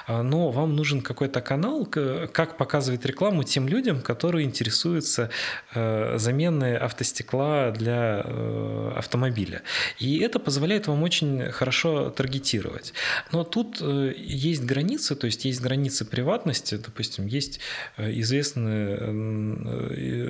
А, 0.08 0.24
но 0.24 0.52
вам 0.52 0.76
нужен 0.76 1.02
какой-то 1.02 1.42
канал, 1.42 1.86
как 1.86 2.58
показывать 2.58 3.06
рекламу 3.06 3.44
тем 3.44 3.68
людям, 3.68 4.02
которые 4.02 4.46
интересуются 4.46 5.30
э, 5.74 6.18
заменой 6.18 6.78
автостекла 6.78 7.72
для 7.72 8.22
э, 8.24 8.94
автомобиля. 8.98 9.62
И 10.00 10.20
это 10.20 10.40
позволяет 10.40 10.88
вам 10.88 11.04
очень 11.04 11.52
хорошо 11.52 12.10
таргетировать. 12.10 12.94
Но 13.32 13.44
тут 13.44 13.78
э, 13.82 14.14
есть 14.18 14.64
границы, 14.64 15.16
то 15.16 15.26
есть 15.26 15.46
есть 15.46 15.62
границы 15.62 16.06
приватности, 16.06 16.76
допустим, 16.76 17.28
есть 17.28 17.60
известная 17.98 18.98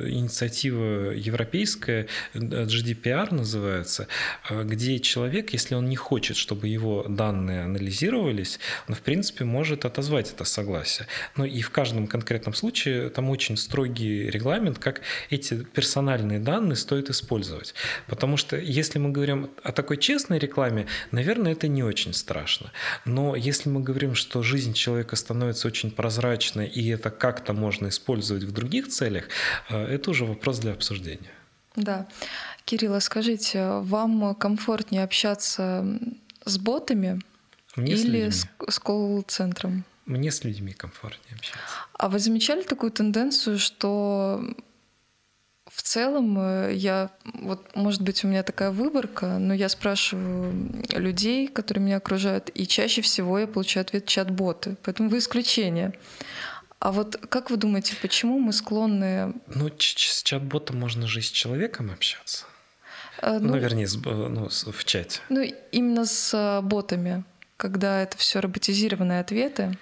инициатива 0.10 1.12
европейская, 1.12 2.08
GDPR 2.34 3.34
называется, 3.34 4.08
где 4.49 4.99
человек, 4.99 5.53
если 5.53 5.75
он 5.75 5.88
не 5.89 5.95
хочет, 5.95 6.38
чтобы 6.38 6.67
его 6.67 7.06
данные 7.08 7.63
анализировались, 7.63 8.60
он, 8.88 8.95
в 8.95 9.01
принципе, 9.01 9.33
принципе, 9.34 9.46
может 9.46 9.86
отозвать 9.86 10.32
это 10.32 10.46
согласие. 10.46 11.08
Но 11.36 11.46
и 11.46 11.62
в 11.62 11.69
каждом 11.69 12.08
конкретном 12.08 12.54
случае 12.54 13.10
там 13.10 13.30
очень 13.30 13.58
строгий 13.58 14.30
регламент, 14.30 14.80
как 14.80 15.02
эти 15.30 15.64
персональные 15.64 16.39
данные 16.39 16.76
стоит 16.76 17.10
использовать. 17.10 17.74
Потому 18.07 18.38
что 18.38 18.57
если 18.57 18.99
мы 18.99 19.12
говорим 19.12 19.49
о 19.64 19.72
такой 19.72 19.97
честной 19.97 20.39
рекламе, 20.39 20.88
наверное, 21.12 21.53
это 21.53 21.68
не 21.68 21.84
очень 21.84 22.14
страшно. 22.14 22.72
Но 23.05 23.36
если 23.36 23.70
мы 23.70 23.82
говорим, 23.82 24.16
что 24.16 24.43
жизнь 24.43 24.74
человека 24.74 25.16
становится 25.16 25.68
очень 25.68 25.91
прозрачной, 25.91 26.68
и 26.68 26.89
это 26.89 27.10
как-то 27.10 27.53
можно 27.53 27.88
использовать 27.88 28.43
в 28.43 28.51
других 28.51 28.88
целях, 28.88 29.26
э, 29.70 29.95
это 29.95 30.12
уже 30.12 30.26
вопрос 30.26 30.60
для 30.60 30.74
обсуждения. 30.74 31.32
Да. 31.76 32.05
Кирилл, 32.66 32.93
а 32.93 32.99
скажите, 32.99 33.82
вам 33.82 34.36
комфортнее 34.36 35.03
общаться 35.03 35.86
с 36.45 36.57
ботами, 36.57 37.20
мне 37.76 37.93
Или 37.93 38.30
с, 38.30 38.47
с 38.67 38.80
колл-центром. 38.80 39.86
Мне 40.05 40.32
с 40.32 40.43
людьми 40.43 40.74
комфортнее 40.74 41.36
общаться. 41.36 41.63
А 41.93 42.09
вы 42.09 42.19
замечали 42.19 42.63
такую 42.63 42.91
тенденцию, 42.91 43.57
что 43.57 44.43
в 45.74 45.82
целом 45.82 46.38
э, 46.38 46.74
я, 46.76 47.09
вот 47.24 47.76
может 47.76 48.01
быть 48.01 48.24
у 48.24 48.28
меня 48.28 48.43
такая 48.43 48.71
выборка, 48.71 49.39
но 49.39 49.53
я 49.53 49.69
спрашиваю 49.69 50.84
людей, 50.89 51.47
которые 51.47 51.84
меня 51.84 51.97
окружают, 51.97 52.51
и 52.53 52.67
чаще 52.67 53.01
всего 53.01 53.39
я 53.39 53.47
получаю 53.47 53.86
ответ 53.86 54.05
чат-боты, 54.05 54.76
поэтому 54.84 55.09
вы 55.09 55.17
исключение. 55.17 55.93
А 56.80 56.91
вот 56.91 57.15
как 57.15 57.49
вы 57.49 57.57
думаете, 57.57 57.95
почему 58.01 58.39
мы 58.39 58.51
склонны... 58.51 59.34
Ну, 59.47 59.69
с 59.78 60.21
чат-ботом 60.24 60.78
можно 60.78 61.07
же 61.07 61.19
и 61.19 61.24
с 61.24 61.32
человеком 61.32 61.91
общаться. 61.91 62.45
А, 63.21 63.39
ну, 63.39 63.53
ну, 63.53 63.57
вернее, 63.57 63.88
с, 63.88 63.95
ну, 63.95 64.49
в 64.49 64.84
чате. 64.84 65.21
Ну, 65.30 65.41
именно 65.71 66.05
с 66.05 66.61
ботами, 66.61 67.24
когда 67.58 68.01
это 68.01 68.18
все 68.18 68.39
роботизированные 68.39 69.20
ответы. 69.20 69.78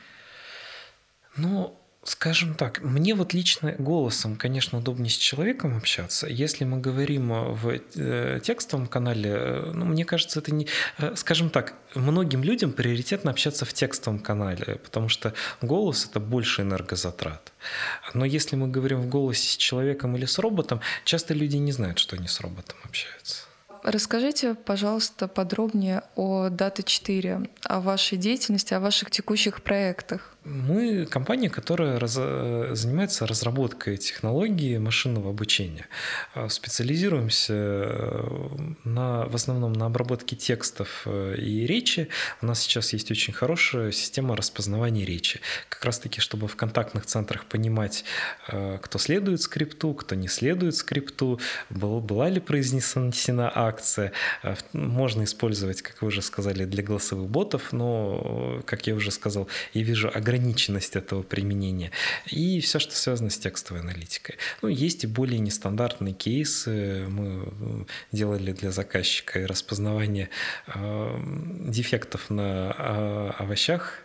Ну, 1.36 1.78
Скажем 2.04 2.56
так, 2.56 2.82
мне 2.82 3.14
вот 3.14 3.36
лично 3.36 3.76
голосом, 3.78 4.36
конечно, 4.36 4.80
удобнее 4.80 5.12
с 5.12 5.16
человеком 5.16 5.78
общаться. 5.78 6.26
Если 6.26 6.64
мы 6.64 6.80
говорим 6.80 7.30
в 7.54 7.80
э, 7.96 8.40
текстовом 8.44 8.88
канале, 8.88 9.30
э, 9.30 9.72
ну, 9.76 9.86
мне 9.86 10.04
кажется, 10.04 10.40
это 10.40 10.52
не... 10.52 10.68
Э, 10.98 11.14
скажем 11.16 11.52
так, 11.52 11.76
многим 11.94 12.44
людям 12.44 12.72
приоритетно 12.72 13.30
общаться 13.30 13.66
в 13.66 13.74
текстовом 13.74 14.18
канале, 14.18 14.80
потому 14.84 15.10
что 15.10 15.36
голос— 15.62 16.06
это 16.10 16.20
больше 16.20 16.64
энергозатрат. 16.64 17.54
Но 18.16 18.26
если 18.26 18.56
мы 18.56 18.68
говорим 18.68 19.00
в 19.02 19.08
голосе 19.08 19.48
с 19.48 19.56
человеком 19.58 20.18
или 20.18 20.26
с 20.26 20.40
роботом, 20.40 20.82
часто 21.06 21.36
люди 21.36 21.58
не 21.58 21.72
знают, 21.72 22.00
что 22.00 22.16
они 22.16 22.28
с 22.28 22.40
роботом 22.40 22.78
общаются. 22.84 23.41
Расскажите, 23.84 24.54
пожалуйста, 24.54 25.28
подробнее 25.28 26.04
о 26.16 26.48
Data 26.50 26.84
4, 26.84 27.50
о 27.64 27.80
вашей 27.82 28.18
деятельности, 28.18 28.74
о 28.74 28.80
ваших 28.80 29.10
текущих 29.10 29.64
проектах. 29.64 30.31
Мы 30.44 31.06
компания, 31.06 31.52
которая 31.52 32.00
раз, 32.00 32.14
занимается 32.14 33.28
разработкой 33.28 33.98
технологии 33.98 34.80
машинного 34.80 35.30
обучения. 35.30 35.86
А, 36.34 36.50
специализируемся 36.50 37.54
э, 37.54 38.48
на, 38.84 39.26
в 39.26 39.36
основном 39.36 39.74
на 39.74 39.86
обработке 39.86 40.36
текстов 40.36 41.04
э, 41.06 41.36
и 41.38 41.68
речи. 41.68 42.08
У 42.42 42.48
нас 42.48 42.60
сейчас 42.60 42.92
есть 42.92 43.12
очень 43.12 43.34
хорошая 43.34 43.92
система 43.92 44.36
распознавания 44.36 45.06
речи. 45.06 45.42
Как 45.70 45.86
раз-таки, 45.86 46.22
чтобы 46.22 46.48
в 46.48 46.56
контактных 46.56 47.06
центрах 47.06 47.46
понимать, 47.46 48.04
э, 48.48 48.80
кто 48.82 48.98
следует 48.98 49.42
скрипту, 49.42 49.94
кто 49.94 50.16
не 50.16 50.28
следует 50.28 50.76
скрипту, 50.76 51.40
была 51.70 52.30
ли 52.30 52.40
произнесена 52.40 53.52
акция. 53.54 54.12
Можно 54.74 55.26
использовать, 55.26 55.84
как 55.84 56.02
вы 56.02 56.08
уже 56.08 56.24
сказали, 56.24 56.66
для 56.66 56.82
голосовых 56.82 57.30
ботов, 57.30 57.72
но, 57.74 58.64
как 58.66 58.88
я 58.88 58.96
уже 58.96 59.12
сказал, 59.12 59.48
я 59.76 59.84
вижу 59.84 60.08
огромное 60.08 60.31
ограниченность 60.32 60.96
этого 60.96 61.24
применения 61.24 61.92
и 62.26 62.62
все, 62.62 62.80
что 62.80 62.96
связано 62.96 63.30
с 63.30 63.38
текстовой 63.38 63.82
аналитикой. 63.82 64.36
Ну, 64.62 64.70
есть 64.70 65.04
и 65.04 65.08
более 65.08 65.40
нестандартные 65.40 66.14
кейсы. 66.14 67.06
Мы 67.10 67.44
э, 67.44 67.86
делали 68.12 68.54
для 68.54 68.72
заказчика 68.72 69.46
распознавание 69.46 70.30
э, 70.68 71.20
дефектов 71.68 72.30
на 72.30 72.76
э, 72.78 73.32
овощах, 73.44 74.00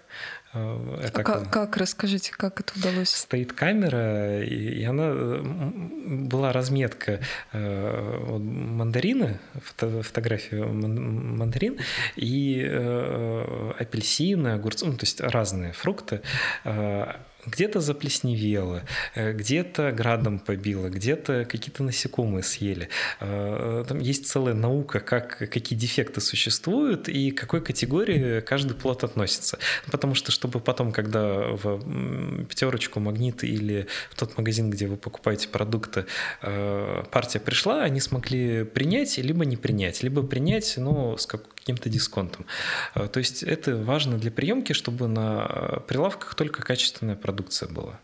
это 1.02 1.20
а 1.20 1.24
как, 1.24 1.50
как, 1.50 1.76
расскажите, 1.76 2.32
как 2.32 2.60
это 2.60 2.72
удалось? 2.78 3.10
Стоит 3.10 3.52
камера, 3.52 4.42
и, 4.42 4.80
и 4.80 4.84
она 4.84 5.12
была 5.12 6.52
разметка 6.52 7.20
э, 7.52 8.20
вот, 8.26 8.40
мандарина, 8.40 9.38
фото, 9.54 10.02
фотография 10.02 10.64
мандарин 10.64 11.78
и 12.16 12.64
э, 12.66 13.72
апельсины, 13.78 14.48
огурцы, 14.48 14.86
ну, 14.86 14.92
то 14.92 15.04
есть 15.04 15.20
разные 15.20 15.72
фрукты. 15.72 16.22
Э, 16.64 17.14
где-то 17.46 17.80
заплесневело, 17.80 18.82
э, 19.14 19.32
где-то 19.32 19.92
градом 19.92 20.38
побило, 20.38 20.88
где-то 20.88 21.44
какие-то 21.44 21.82
насекомые 21.82 22.42
съели. 22.42 22.88
Э, 23.20 23.84
там 23.86 24.00
есть 24.00 24.26
целая 24.26 24.54
наука, 24.54 25.00
как, 25.00 25.38
какие 25.38 25.78
дефекты 25.78 26.20
существуют 26.20 27.08
и 27.08 27.30
к 27.30 27.40
какой 27.40 27.60
категории 27.62 28.40
каждый 28.40 28.74
плод 28.74 29.04
относится. 29.04 29.58
Потому 29.90 30.14
что, 30.14 30.32
чтобы 30.32 30.60
потом, 30.60 30.92
когда 30.92 31.48
в 31.48 32.44
пятерочку, 32.44 33.00
магнит 33.00 33.44
или 33.44 33.86
в 34.10 34.16
тот 34.16 34.36
магазин, 34.36 34.70
где 34.70 34.86
вы 34.86 34.96
покупаете 34.96 35.48
продукты, 35.48 36.06
э, 36.42 37.04
партия 37.10 37.40
пришла, 37.40 37.82
они 37.82 38.00
смогли 38.00 38.64
принять, 38.64 39.18
либо 39.18 39.44
не 39.44 39.56
принять, 39.56 40.02
либо 40.02 40.22
принять, 40.22 40.74
но 40.76 41.16
с 41.16 41.26
каким-то 41.66 41.88
дисконтом. 41.88 42.46
То 42.94 43.18
есть 43.18 43.42
это 43.42 43.76
важно 43.76 44.18
для 44.18 44.30
приемки, 44.30 44.72
чтобы 44.72 45.08
на 45.08 45.80
прилавках 45.88 46.36
только 46.36 46.62
качественная 46.62 47.16
продукция 47.16 47.68
была. 47.68 47.98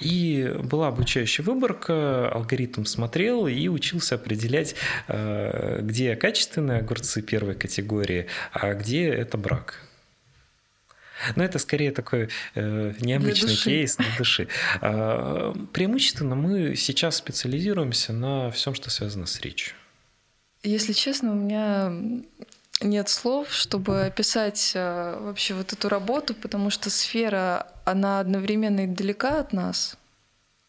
И 0.00 0.52
была 0.62 0.88
обучающая 0.88 1.42
выборка, 1.42 2.30
алгоритм 2.30 2.84
смотрел 2.84 3.46
и 3.46 3.68
учился 3.68 4.16
определять, 4.16 4.74
э, 5.08 5.80
где 5.80 6.14
качественные 6.14 6.80
огурцы 6.80 7.22
первой 7.22 7.54
категории, 7.54 8.26
а 8.52 8.74
где 8.74 9.08
это 9.08 9.38
брак. 9.38 9.80
Но 11.36 11.42
это 11.42 11.58
скорее 11.58 11.92
такой 11.92 12.28
э, 12.54 12.92
необычный 13.00 13.56
кейс 13.56 13.96
для 13.96 14.14
души. 14.18 14.48
А, 14.82 15.54
преимущественно 15.72 16.34
мы 16.34 16.76
сейчас 16.76 17.16
специализируемся 17.16 18.12
на 18.12 18.50
всем, 18.50 18.74
что 18.74 18.90
связано 18.90 19.24
с 19.24 19.40
речью. 19.40 19.74
Если 20.62 20.92
честно, 20.92 21.32
у 21.32 21.34
меня 21.34 21.92
нет 22.80 23.08
слов, 23.08 23.52
чтобы 23.52 24.04
описать 24.06 24.72
э, 24.74 25.18
вообще 25.20 25.54
вот 25.54 25.72
эту 25.72 25.88
работу, 25.88 26.34
потому 26.34 26.70
что 26.70 26.90
сфера, 26.90 27.66
она 27.84 28.20
одновременно 28.20 28.84
и 28.84 28.86
далека 28.86 29.40
от 29.40 29.52
нас, 29.52 29.96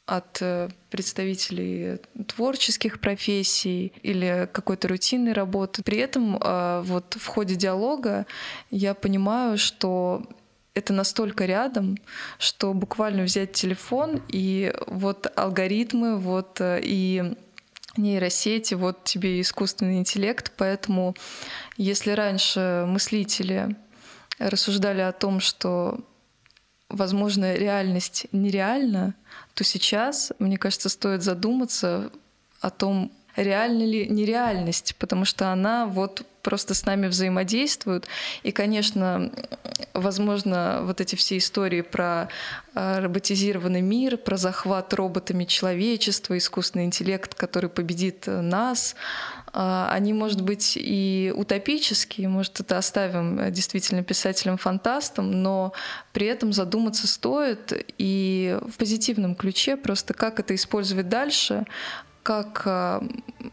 от 0.06 0.38
э, 0.42 0.70
представителей 0.90 2.00
творческих 2.28 3.02
профессий 3.02 3.92
или 4.04 4.50
какой-то 4.52 4.88
рутинной 4.88 5.34
работы. 5.34 5.84
При 5.84 5.98
этом 5.98 6.38
э, 6.38 6.82
вот 6.86 7.16
в 7.16 7.26
ходе 7.28 7.56
диалога 7.56 8.26
я 8.72 8.94
понимаю, 8.94 9.58
что 9.58 10.24
это 10.74 10.94
настолько 10.94 11.46
рядом, 11.46 11.98
что 12.40 12.74
буквально 12.74 13.24
взять 13.24 13.52
телефон 13.52 14.22
и 14.30 14.74
вот 14.86 15.28
алгоритмы, 15.36 16.18
вот 16.18 16.62
и 16.62 17.36
нейросети, 17.98 18.74
вот 18.74 19.04
тебе 19.04 19.42
искусственный 19.42 19.98
интеллект, 19.98 20.52
поэтому 20.58 21.16
если 21.78 22.12
раньше 22.12 22.86
мыслители 22.88 23.76
рассуждали 24.40 25.02
о 25.02 25.12
том, 25.12 25.40
что, 25.40 26.00
возможно, 26.90 27.56
реальность 27.56 28.28
нереальна, 28.32 29.16
то 29.54 29.64
сейчас, 29.64 30.32
мне 30.40 30.58
кажется, 30.58 30.90
стоит 30.90 31.24
задуматься 31.24 32.12
о 32.62 32.70
том, 32.70 33.12
реальна 33.36 33.84
ли 33.84 34.08
нереальность, 34.08 34.96
потому 34.98 35.26
что 35.26 35.52
она 35.52 35.86
вот 35.86 36.26
просто 36.48 36.74
с 36.74 36.86
нами 36.86 37.08
взаимодействуют. 37.08 38.08
И, 38.42 38.54
конечно, 38.54 39.34
возможно, 39.94 40.80
вот 40.84 41.02
эти 41.02 41.16
все 41.16 41.36
истории 41.40 41.82
про 41.82 42.30
а, 42.74 43.02
роботизированный 43.02 43.82
мир, 43.82 44.16
про 44.16 44.38
захват 44.38 44.94
роботами 44.94 45.44
человечества, 45.44 46.38
искусственный 46.38 46.86
интеллект, 46.86 47.36
который 47.36 47.70
победит 47.70 48.28
нас, 48.28 48.96
а, 49.52 49.90
они, 49.92 50.14
может 50.14 50.40
быть, 50.40 50.78
и 50.78 51.34
утопические, 51.36 52.30
может, 52.30 52.62
это 52.62 52.78
оставим 52.78 53.52
действительно 53.52 54.02
писателям-фантастам, 54.02 55.30
но 55.30 55.74
при 56.14 56.28
этом 56.28 56.54
задуматься 56.54 57.08
стоит 57.08 57.74
и 57.98 58.58
в 58.62 58.78
позитивном 58.78 59.36
ключе, 59.36 59.76
просто 59.76 60.14
как 60.14 60.40
это 60.40 60.56
использовать 60.56 61.10
дальше, 61.10 61.66
как 62.28 62.64
а, 62.66 63.02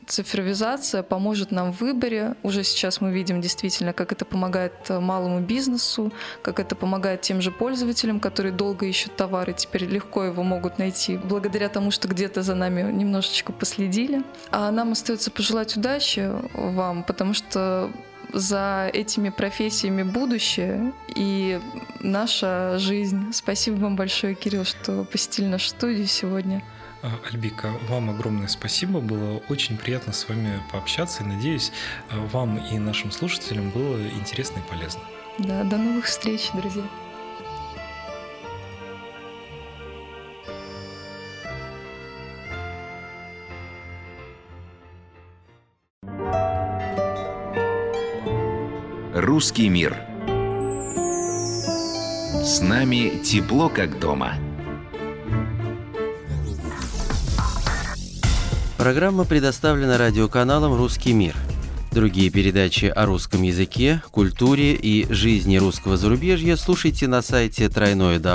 цифровизация 0.04 1.04
поможет 1.04 1.52
нам 1.52 1.72
в 1.72 1.80
выборе. 1.80 2.34
Уже 2.42 2.64
сейчас 2.64 3.00
мы 3.00 3.12
видим 3.12 3.40
действительно, 3.40 3.92
как 3.92 4.10
это 4.10 4.24
помогает 4.24 4.72
а, 4.88 4.98
малому 4.98 5.38
бизнесу, 5.38 6.12
как 6.42 6.58
это 6.58 6.74
помогает 6.74 7.20
тем 7.20 7.40
же 7.40 7.52
пользователям, 7.52 8.18
которые 8.18 8.52
долго 8.52 8.86
ищут 8.86 9.14
товары, 9.14 9.52
теперь 9.52 9.84
легко 9.84 10.24
его 10.24 10.42
могут 10.42 10.78
найти, 10.78 11.18
благодаря 11.18 11.68
тому, 11.68 11.92
что 11.92 12.08
где-то 12.08 12.42
за 12.42 12.56
нами 12.56 12.90
немножечко 12.90 13.52
последили. 13.52 14.24
А 14.50 14.72
нам 14.72 14.90
остается 14.90 15.30
пожелать 15.30 15.76
удачи 15.76 16.28
вам, 16.52 17.04
потому 17.04 17.32
что 17.32 17.92
за 18.32 18.90
этими 18.92 19.28
профессиями 19.28 20.02
будущее 20.02 20.92
и 21.14 21.60
наша 22.00 22.76
жизнь. 22.78 23.32
Спасибо 23.32 23.76
вам 23.76 23.94
большое, 23.94 24.34
Кирилл, 24.34 24.64
что 24.64 25.04
посетили 25.04 25.46
нашу 25.46 25.68
студию 25.68 26.08
сегодня. 26.08 26.60
А, 27.04 27.20
Альбика, 27.30 27.70
вам 27.86 28.08
огромное 28.08 28.48
спасибо. 28.48 28.98
Было 28.98 29.42
очень 29.50 29.76
приятно 29.76 30.14
с 30.14 30.26
вами 30.26 30.62
пообщаться. 30.72 31.22
И 31.22 31.26
надеюсь, 31.26 31.70
а, 32.08 32.16
вам 32.32 32.56
и 32.56 32.78
нашим 32.78 33.12
слушателям 33.12 33.68
было 33.68 34.00
интересно 34.08 34.60
и 34.60 34.70
полезно. 34.70 35.02
Да, 35.38 35.64
до 35.64 35.76
новых 35.76 36.06
встреч, 36.06 36.48
друзья. 36.54 36.82
Русский 49.12 49.68
мир. 49.68 49.94
С 52.42 52.62
нами 52.62 53.22
тепло 53.22 53.68
как 53.68 53.98
дома. 53.98 54.36
Программа 58.84 59.24
предоставлена 59.24 59.96
радиоканалом 59.96 60.76
«Русский 60.76 61.14
мир». 61.14 61.34
Другие 61.90 62.28
передачи 62.28 62.84
о 62.84 63.06
русском 63.06 63.40
языке, 63.40 64.02
культуре 64.10 64.74
и 64.74 65.10
жизни 65.10 65.56
русского 65.56 65.96
зарубежья 65.96 66.54
слушайте 66.56 67.08
на 67.08 67.22
сайте 67.22 67.68
www.rrm.fm. 67.68 68.34